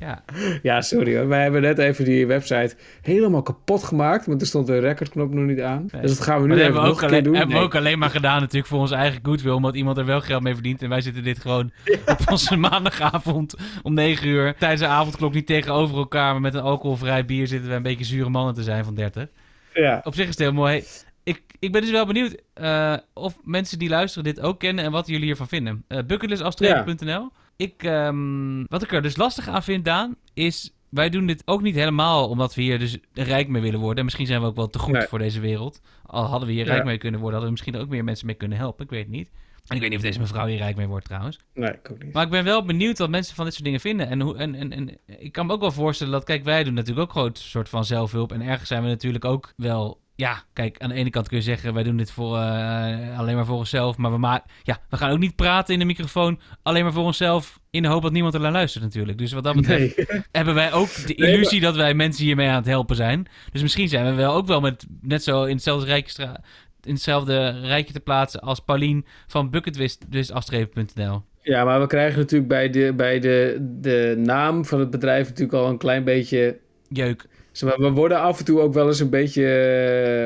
[0.00, 0.22] Ja,
[0.62, 1.28] Ja, sorry hoor.
[1.28, 4.26] Wij hebben net even die website helemaal kapot gemaakt.
[4.26, 5.88] Want er stond de recordknop nog niet aan.
[5.92, 6.02] Nee.
[6.02, 7.34] Dus dat gaan we nu even hebben we, nog ook een keer alleen, doen.
[7.34, 9.52] hebben we ook alleen maar gedaan natuurlijk voor onze eigen goodwill.
[9.52, 10.82] Omdat iemand er wel geld mee verdient.
[10.82, 11.72] En wij zitten dit gewoon
[12.06, 14.54] op onze maandagavond om 9 uur.
[14.58, 16.32] Tijdens de avondklok niet tegenover elkaar.
[16.32, 19.26] Maar met een alcoholvrij bier zitten we een beetje zure mannen te zijn van 30.
[19.74, 20.00] Ja.
[20.04, 20.84] Op zich is het heel mooi.
[21.22, 24.90] Ik, ik ben dus wel benieuwd eh, of mensen die luisteren dit ook kennen en
[24.90, 25.84] wat jullie hiervan vinden.
[25.88, 27.30] Uh, bucketlistafstrepen.nl
[27.60, 30.74] Ik, ehm, Wat ik er dus lastig aan vind, Daan, is...
[30.88, 33.98] Wij doen dit ook niet helemaal omdat we hier dus rijk mee willen worden.
[33.98, 35.06] En misschien zijn we ook wel te goed Nee.
[35.06, 35.80] voor deze wereld.
[36.06, 36.72] Al hadden we hier Ja.
[36.72, 38.84] rijk mee kunnen worden, hadden we misschien ook meer mensen mee kunnen helpen.
[38.84, 39.30] Ik weet het niet.
[39.66, 41.38] En ik weet niet of deze mevrouw hier rijk mee wordt trouwens.
[41.54, 42.12] Nee, ik ook niet.
[42.12, 44.08] Maar ik ben wel benieuwd wat mensen van dit soort dingen vinden.
[44.08, 46.74] En, hoe, en, en, en ik kan me ook wel voorstellen dat, kijk, wij doen
[46.74, 48.32] natuurlijk ook gewoon een soort van zelfhulp.
[48.32, 50.00] En ergens zijn we natuurlijk ook wel.
[50.20, 53.34] Ja, kijk, aan de ene kant kun je zeggen, wij doen dit voor, eh, alleen
[53.34, 53.96] maar voor onszelf.
[53.96, 57.04] Maar we, ma ja, we gaan ook niet praten in de microfoon alleen maar voor
[57.04, 57.60] onszelf.
[57.70, 59.18] In de hoop dat niemand er naar luistert natuurlijk.
[59.18, 60.06] Dus wat dat betreft Nee.
[60.32, 63.26] hebben wij ook de Nee, illusie dat wij mensen hiermee aan het helpen zijn.
[63.52, 66.40] Dus misschien zijn we wel ook wel met net zo in hetzelfde rijtje, stra-
[66.82, 71.22] in hetzelfde rijtje te plaatsen als Paulien van bucketwist.afstrepen.nl.
[71.42, 75.58] Ja, maar we krijgen natuurlijk bij de, bij de, de naam van het bedrijf natuurlijk
[75.62, 76.58] al een klein beetje...
[76.88, 77.26] Jeuk.
[77.64, 79.46] Maar, we worden af en toe ook wel eens een beetje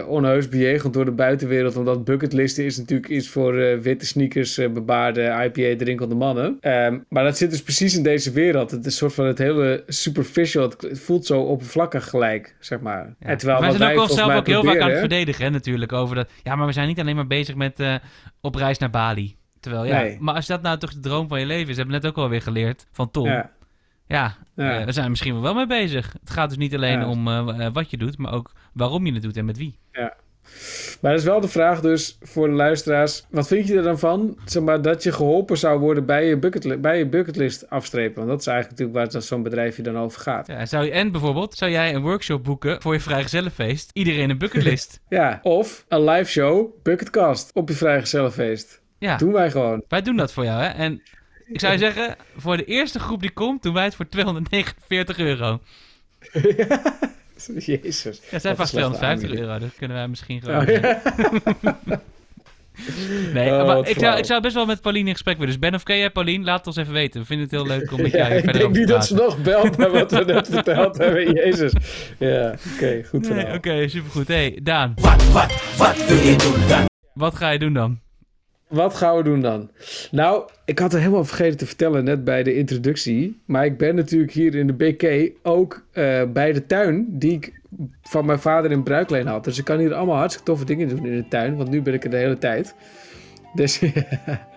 [0.03, 1.77] eh, onheus bejegend door de buitenwereld.
[1.77, 6.57] Omdat bucketlisten is natuurlijk iets voor eh, witte sneakers, eh, bebaarde IPA drinkende mannen.
[6.61, 8.71] Ehm, maar dat zit dus precies in deze wereld.
[8.71, 10.63] Het is een soort van het hele superficial.
[10.69, 13.15] Het, voelt zo oppervlakkig gelijk, zeg maar.
[13.21, 13.27] Ja.
[13.27, 15.51] En terwijl wij wat zijn ook volgens zelf ook heel vaak aan het verdedigen, hè,
[15.51, 16.31] natuurlijk, over dat...
[16.43, 17.83] Ja, maar we zijn niet alleen maar bezig met
[18.41, 19.37] op reis naar Bali.
[19.61, 20.17] Terwijl, ja, Nee.
[20.21, 22.17] maar als dat nou toch de droom van je leven is, hebben we net ook
[22.17, 23.27] alweer geleerd van Tom.
[23.27, 23.51] Ja,
[24.07, 24.79] Ja, Ja.
[24.79, 26.13] eh, we zijn er misschien wel mee bezig.
[26.21, 27.09] Het gaat dus niet alleen Ja.
[27.09, 29.79] om eh, eh, wat je doet, maar ook waarom je het doet en met wie.
[31.01, 33.27] Maar dat is wel de vraag dus voor de luisteraars.
[33.31, 34.39] Wat vind je er dan van?
[34.45, 38.15] Zeg maar, dat je geholpen zou worden bij je, bucketli- bij je bucketlist afstrepen.
[38.17, 40.47] Want dat is eigenlijk natuurlijk waar zo'n bedrijfje dan over gaat.
[40.47, 43.91] Ja, zou je, en bijvoorbeeld, zou jij een workshop boeken voor je vrijgezellenfeest?
[43.93, 45.01] Iedereen een bucketlist.
[45.09, 48.83] Ja, of een live show, bucketcast, op je vrijgezellenfeest.
[48.99, 49.85] ja, Doen wij gewoon.
[49.89, 50.69] wij doen dat voor jou, hè?
[50.69, 51.03] En
[51.47, 55.61] ik zou zeggen, voor de eerste groep die komt, doen wij het voor 249 euro.
[57.59, 58.03] Jezus.
[58.05, 59.41] Ja, het zijn vast een slechte 250 aanbieding.
[59.41, 60.61] euro, dat kunnen wij misschien gewoon...
[60.61, 61.03] Oh, ja.
[63.33, 65.51] Nee, Oh, maar wat ik zou, ik zou best wel met Pauline in gesprek willen.
[65.51, 66.45] Dus Ben of ken jij Pauline?
[66.45, 67.21] Laat het ons even weten.
[67.21, 68.93] We vinden het heel leuk om met Ja, jou hier ik verder denk niet te
[68.93, 69.35] dat ze praten.
[69.35, 71.33] nog belt naar wat we net verteld hebben.
[71.45, 71.73] Jezus.
[72.19, 73.53] Ja, oké, goed Nee.
[73.55, 74.29] Oké, supergoed.
[74.29, 76.85] hey, Daan, Wat, wat, wat wil je doen dan?
[77.15, 78.01] wat ga je doen dan?
[78.69, 79.71] Wat gaan we doen dan?
[80.11, 83.41] Nou, ik had er helemaal vergeten te vertellen net bij de introductie.
[83.45, 87.53] Maar ik ben natuurlijk hier in de BK ook eh, bij de tuin die ik
[88.03, 89.45] van mijn vader in Bruikleen had.
[89.45, 91.57] Dus ik kan hier allemaal hartstikke toffe dingen doen in de tuin.
[91.57, 92.75] Want nu ben ik er de hele tijd.
[93.55, 93.81] Dus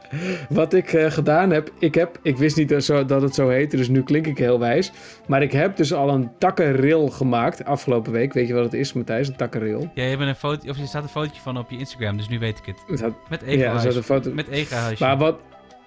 [0.50, 3.50] wat ik eh, gedaan heb, ik heb, ik wist niet dat, zo, dat het zo
[3.50, 4.92] heette, dus nu klink ik heel wijs.
[5.28, 8.34] Maar ik heb dus al een takkenrail gemaakt afgelopen week.
[8.34, 9.28] Weet je wat het is, Matthijs?
[9.28, 9.92] Een takkenrail.
[9.94, 12.30] Ja, je, hebt een foto, of je staat een fotootje van op je Instagram, dus
[12.30, 13.00] nu weet ik het.
[13.30, 14.32] Met Ja, er zat ego een foto.
[14.34, 15.04] Met ego-huisje.
[15.04, 15.40] Maar wat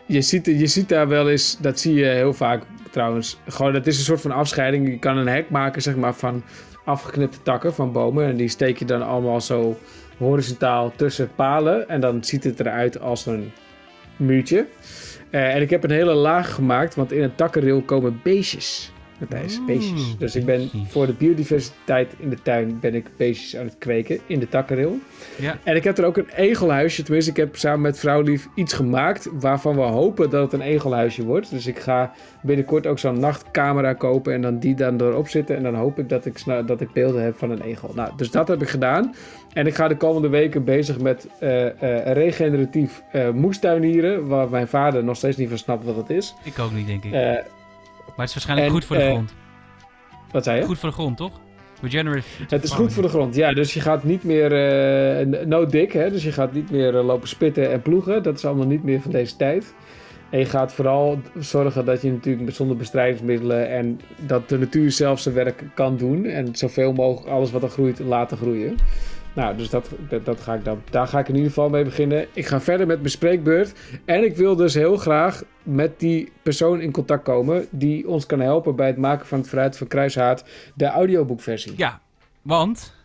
[0.06, 3.38] je ziet, je ziet daar wel eens, dat zie je heel vaak trouwens.
[3.46, 4.88] Gewoon, het is een soort van afscheiding.
[4.88, 6.42] Je kan een hek maken, zeg maar, van
[6.84, 8.24] afgeknipte takken van bomen.
[8.26, 9.78] En die steek je dan allemaal zo
[10.18, 11.88] horizontaal tussen palen.
[11.88, 13.52] En dan ziet het eruit als een
[14.20, 14.66] muurtje.
[15.30, 18.92] Eh, en ik heb een hele laag gemaakt, want in een takkenrail komen beestjes.
[19.20, 20.18] Oeh, beestjes.
[20.18, 24.18] Dus ik ben voor de biodiversiteit in de tuin ben ik beestjes aan het kweken
[24.26, 24.98] in de takkenrail.
[25.36, 25.58] Ja.
[25.64, 27.02] En ik heb er ook een egelhuisje.
[27.02, 31.24] Tenminste, ik heb samen met vrouwlief iets gemaakt waarvan we hopen dat het een egelhuisje
[31.24, 31.50] wordt.
[31.50, 32.12] Dus ik ga
[32.42, 35.56] binnenkort ook zo'n nachtcamera kopen en dan die dan erop zitten.
[35.56, 37.90] En dan hoop ik dat ik, dat ik beelden heb van een egel.
[37.94, 39.14] Nou, dus dat heb ik gedaan.
[39.52, 44.26] En ik ga de komende weken bezig met eh, eh, regeneratief eh, moestuinieren.
[44.26, 46.34] Waar mijn vader nog steeds niet van snapt wat het is.
[46.44, 47.12] Ik ook niet, denk ik.
[48.16, 49.34] Maar het is waarschijnlijk en, goed voor de eh, grond.
[50.30, 50.64] wat zei je?
[50.66, 51.40] Goed voor de grond, toch?
[51.80, 53.52] Regenerative Het is goed voor de grond, ja.
[53.52, 56.10] Dus je gaat niet meer eh no dik, hè.
[56.10, 58.22] Dus je gaat niet meer eh, lopen spitten en ploegen.
[58.22, 59.74] Dat is allemaal niet meer van deze tijd.
[60.30, 63.70] En je gaat vooral zorgen dat je natuurlijk zonder bestrijdingsmiddelen...
[63.70, 66.24] en dat de natuur zelf zijn werk kan doen.
[66.24, 68.76] En zoveel mogelijk alles wat er groeit laten groeien.
[69.32, 69.90] Nou, dus dat,
[70.24, 72.26] dat, ga ik dan, daar ga ik in ieder geval mee beginnen.
[72.32, 73.72] Ik ga verder met mijn spreekbeurt.
[74.04, 77.66] En ik wil dus heel graag met die persoon in contact komen...
[77.70, 80.44] die ons kan helpen bij het maken van het Fruit van Kruishaard...
[80.74, 81.72] de audioboekversie.
[81.76, 82.00] Ja,
[82.42, 82.98] want...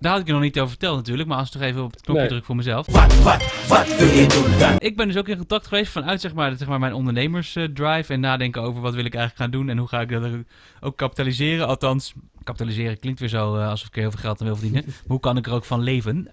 [0.00, 1.90] Daar had ik je nog niet over verteld natuurlijk, maar als ik toch even op
[1.92, 2.30] het knopje Nee.
[2.30, 2.86] druk voor mezelf.
[2.86, 4.74] Wat, wat, wat wil je doen dan?
[4.78, 8.20] Ik ben dus ook in contact geweest vanuit zeg maar, zeg maar, mijn ondernemersdrive en
[8.20, 10.30] nadenken over wat wil ik eigenlijk gaan doen en hoe ga ik dat
[10.80, 11.66] ook kapitaliseren.
[11.66, 12.12] Althans,
[12.44, 14.84] kapitaliseren klinkt weer zo eh, alsof ik er heel veel geld aan wil verdienen.
[14.86, 16.28] Maar hoe kan ik er ook van leven?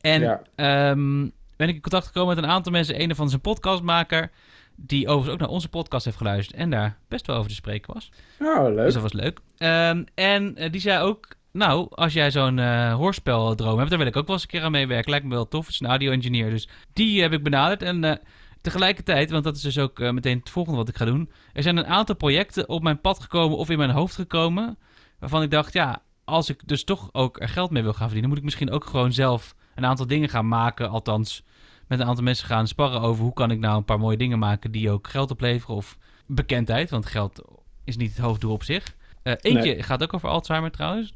[0.00, 0.42] En Ja.
[0.54, 3.00] ehm, ben ik in contact gekomen met een aantal mensen.
[3.02, 4.30] Een van zijn podcastmaker,
[4.76, 7.94] die overigens ook naar onze podcast heeft geluisterd en daar best wel over te spreken
[7.94, 8.10] was.
[8.40, 8.84] Oh, leuk.
[8.84, 9.38] Dus dat was leuk.
[9.58, 14.08] Ehm, en eh, die zei ook, nou, als jij zo'n eh hoorspeldroom hebt, daar wil
[14.08, 15.10] ik ook wel eens een keer aan meewerken.
[15.10, 15.64] Lijkt me wel tof.
[15.64, 16.50] Het is een audio-engineer.
[16.50, 17.82] Dus die heb ik benaderd.
[17.82, 18.16] En eh,
[18.60, 21.30] tegelijkertijd, want dat is dus ook eh, meteen het volgende wat ik ga doen.
[21.52, 24.78] Er zijn een aantal projecten op mijn pad gekomen of in mijn hoofd gekomen.
[25.18, 28.28] Waarvan ik dacht, ja, als ik dus toch ook er geld mee wil gaan verdienen,
[28.28, 30.90] moet ik misschien ook gewoon zelf een aantal dingen gaan maken.
[30.90, 31.42] Althans,
[31.86, 34.38] met een aantal mensen gaan sparren over hoe kan ik nou een paar mooie dingen
[34.38, 36.90] maken die ook geld opleveren of bekendheid.
[36.90, 37.42] Want geld
[37.84, 38.94] is niet het hoofddoel op zich.
[39.22, 41.14] Eentje gaat ook over Alzheimer trouwens.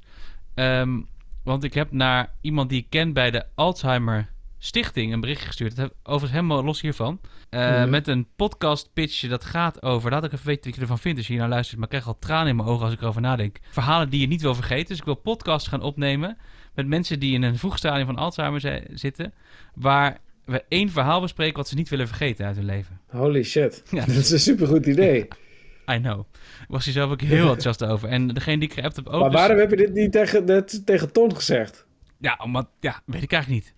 [0.60, 1.00] Ehm,
[1.44, 5.76] want ik heb naar iemand die ik ken bij de Alzheimer Stichting een berichtje gestuurd.
[5.76, 7.20] Dat heb overigens helemaal los hiervan.
[7.50, 7.90] Eh, Mhm.
[7.90, 10.10] Met een podcast pitch dat gaat over...
[10.10, 11.76] Laat ik even weten wat je ervan vindt als je hier naar luistert.
[11.76, 13.58] Maar ik krijg al tranen in mijn ogen als ik erover nadenk.
[13.70, 14.86] Verhalen die je niet wil vergeten.
[14.88, 16.36] Dus ik wil podcasts gaan opnemen
[16.74, 19.32] met mensen die in een vroeg stadium van Alzheimer zi- zitten.
[19.74, 23.00] Waar we één verhaal bespreken wat ze niet willen vergeten uit hun leven.
[23.06, 23.82] Holy shit.
[23.90, 24.00] Ja.
[24.06, 25.28] Dat is een supergoed idee.
[25.94, 26.20] I know.
[26.60, 28.08] Ik was hier zelf ook heel enthousiast over.
[28.08, 29.20] En degene die ik geappt heb ook...
[29.20, 31.84] maar dus- waarom heb je dit niet tegen, net tegen Ton gezegd?
[32.18, 32.68] Ja, omdat...
[32.80, 33.74] Ja, weet ik eigenlijk niet.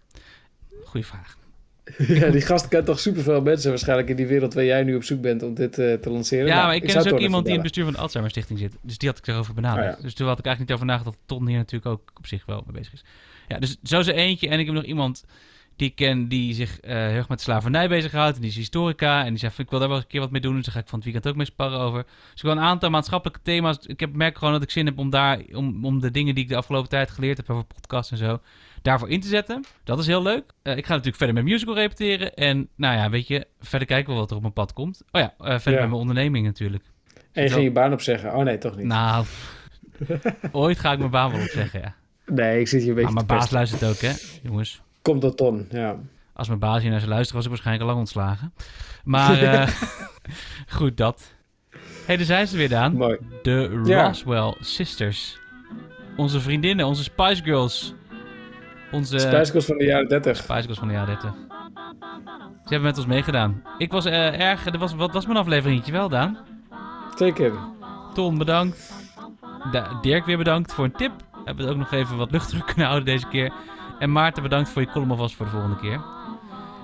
[0.85, 1.37] Goeie vraag.
[2.21, 5.05] ja, die gast kent toch superveel mensen waarschijnlijk in die wereld waar jij nu op
[5.05, 6.47] zoek bent om dit eh, te lanceren.
[6.47, 8.31] Ja, Nou, maar ik ken dus ook iemand die in het bestuur van de Alzheimer
[8.31, 8.77] Stichting zit.
[8.83, 9.87] Dus die had ik erover benaderd.
[9.87, 10.03] Oh ja.
[10.03, 12.47] Dus toen had ik eigenlijk niet over nagedacht dat Ton hier natuurlijk ook op zich
[12.47, 13.05] wel mee bezig is.
[13.49, 14.49] Ja, dus zo is er eentje.
[14.49, 15.25] En ik heb nog iemand
[15.83, 18.35] die ik ken die zich eh, heel erg met slavernij bezighoudt.
[18.35, 19.25] En die is historica.
[19.25, 20.55] En die zegt, ik wil daar wel eens een keer wat mee doen.
[20.55, 22.03] Dus daar ga ik van het weekend ook mee sparren over.
[22.03, 23.79] Dus ik wil een aantal maatschappelijke thema's.
[23.87, 26.45] Ik heb, merk gewoon dat ik zin heb om daar, om, om de dingen die
[26.45, 28.41] ik de afgelopen tijd geleerd heb over podcasts en zo,
[28.83, 29.65] daarvoor in te zetten.
[29.85, 30.53] Dat is heel leuk.
[30.63, 32.35] Eh, ik ga natuurlijk verder met musical repeteren.
[32.35, 35.03] En nou ja, weet je, verder kijken we wat er op mijn pad komt.
[35.11, 35.81] Oh ja, eh, verder Ja.
[35.81, 36.85] met mijn onderneming natuurlijk.
[37.33, 38.35] En je ging je baan opzeggen.
[38.35, 38.87] Oh nee, toch niet.
[38.87, 39.27] Nou,
[40.53, 41.95] ooit ga ik mijn baan wel opzeggen, ja.
[42.27, 44.13] Nee, ik zit hier een beetje Maar mijn baas luistert ook, hè,
[44.43, 44.83] jongens.
[45.03, 45.97] Komt dat ton, ja.
[46.35, 48.53] Als mijn baas hier naar ze luisteren, was ik waarschijnlijk al lang ontslagen.
[49.05, 49.69] Maar eh,
[50.69, 51.33] goed, dat.
[51.71, 52.97] Hé, hey, daar zijn ze weer, Daan.
[52.97, 53.19] Mooi.
[53.43, 54.07] De Ja.
[54.07, 55.41] Roswell Sisters.
[56.17, 57.95] Onze vriendinnen, onze Spice Girls.
[58.91, 60.37] Onze Spice Girls van de jaren 30.
[60.37, 61.35] Spice Girls van de jaren 30.
[62.65, 63.63] Ze hebben met ons meegedaan.
[63.79, 64.67] Ik was eh, erg...
[64.67, 66.39] Er was, wat was mijn afleveringetje wel, Daan?
[67.17, 67.53] Zeker.
[68.15, 68.93] Ton, bedankt.
[69.73, 71.13] Da- Dirk weer bedankt voor een tip.
[71.33, 73.53] We hebben het ook nog even wat luchtiger kunnen houden deze keer.
[74.03, 76.01] En Maarten, bedankt voor je column alvast voor de volgende keer.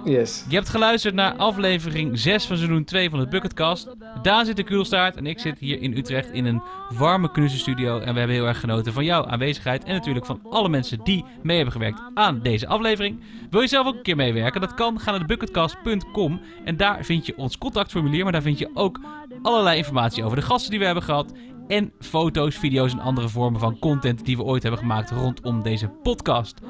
[0.05, 0.45] Yes.
[0.49, 3.95] Je hebt geluisterd naar aflevering 6 van seizoen 2 van het Bucketcast.
[4.23, 7.99] Daan zit in Kuelstaart en ik zit hier in Utrecht in een warme knussenstudio.
[7.99, 9.85] En we hebben heel erg genoten van jouw aanwezigheid.
[9.85, 13.21] En natuurlijk van alle mensen die mee hebben gewerkt aan deze aflevering.
[13.51, 14.61] Wil je zelf ook een keer meewerken?
[14.61, 15.01] Dat kan.
[15.01, 18.23] Ga naar thebucketcast.com en daar vind je ons contactformulier.
[18.23, 19.01] Maar daar vind je ook
[19.43, 21.33] allerlei informatie over de gasten die we hebben gehad.
[21.69, 25.89] En foto's, video's en andere vormen van content die we ooit hebben gemaakt rondom deze
[25.89, 26.61] podcast.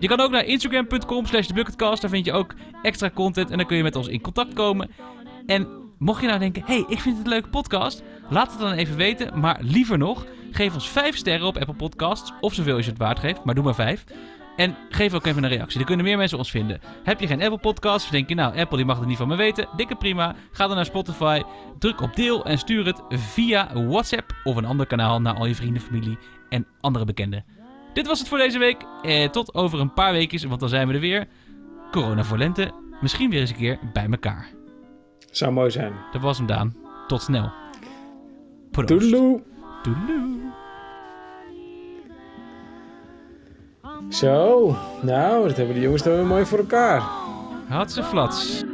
[0.00, 2.00] Je kan ook naar instagram.com slash thebucketcast.
[2.00, 4.90] Daar vind je ook extra content en dan kun je met ons in contact komen.
[5.46, 8.02] En mocht je nou denken, hey, ik vind het een leuke podcast.
[8.28, 9.40] Laat het dan even weten.
[9.40, 12.32] Maar liever nog, geef ons 5 sterren op Apple Podcasts.
[12.40, 14.04] Of zoveel als je het waard geeft, maar doe maar 5.
[14.56, 15.76] En geef ook even een reactie.
[15.76, 16.80] Dan kunnen meer mensen ons vinden.
[17.04, 18.10] Heb je geen Apple Podcasts?
[18.10, 19.68] Denk je, nou, Apple die mag het niet van me weten.
[19.76, 20.34] Dikke prima.
[20.52, 21.42] Ga dan naar Spotify.
[21.78, 25.54] Druk op deel en stuur het via WhatsApp of een ander kanaal naar al je
[25.54, 27.59] vrienden, familie en andere bekenden.
[27.92, 28.82] Dit was het voor deze week.
[29.02, 31.26] Eh, tot over een paar weken, want dan zijn we er weer.
[31.90, 32.70] Corona voor lente.
[33.00, 34.48] Misschien weer eens een keer bij elkaar.
[35.30, 35.92] Zou mooi zijn.
[36.12, 36.76] Dat was hem, Daan.
[37.06, 37.52] Tot snel.
[38.70, 38.88] Proost.
[38.88, 39.40] Toedeloe.
[44.08, 47.02] Zo, nou, dat hebben de jongens dan weer mooi voor elkaar.
[47.68, 48.64] Had ze flats.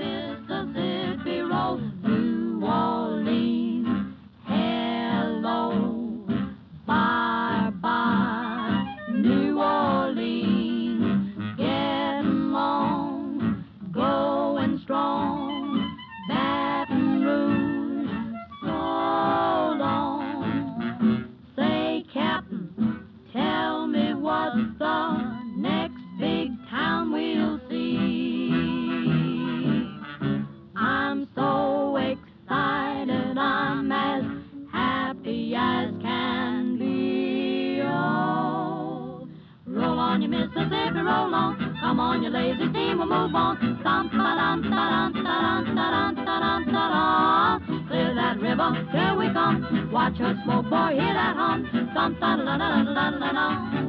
[40.97, 41.55] and roll.
[41.81, 43.81] Come on, you lazy team, we'll move on.
[43.83, 47.87] Thump ta-dum, ta-dum, ta-dum, ta-dum, ta-dum, ta-dum.
[47.89, 49.91] Clear that river, here we come.
[49.93, 51.69] Watch us smoke, boy, hear that hum.
[51.95, 53.47] Thump ta-da-da-da-da-da-da-da.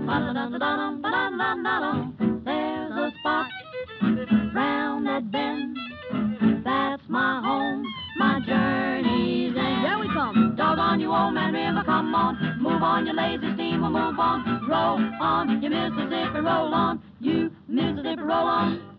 [0.07, 2.43] Ba-da-da-da-da-dum, da dum da dum.
[2.45, 3.47] There's a spot
[4.53, 5.77] round that bend.
[6.63, 7.83] That's my home,
[8.19, 8.96] my journey.
[10.37, 10.55] Come.
[10.55, 12.59] Doggone you, old man river, come on.
[12.61, 14.67] Move on, you lazy steamer, move on.
[14.69, 17.01] Roll on, you Mississippi, roll on.
[17.19, 18.96] You Mississippi, roll on.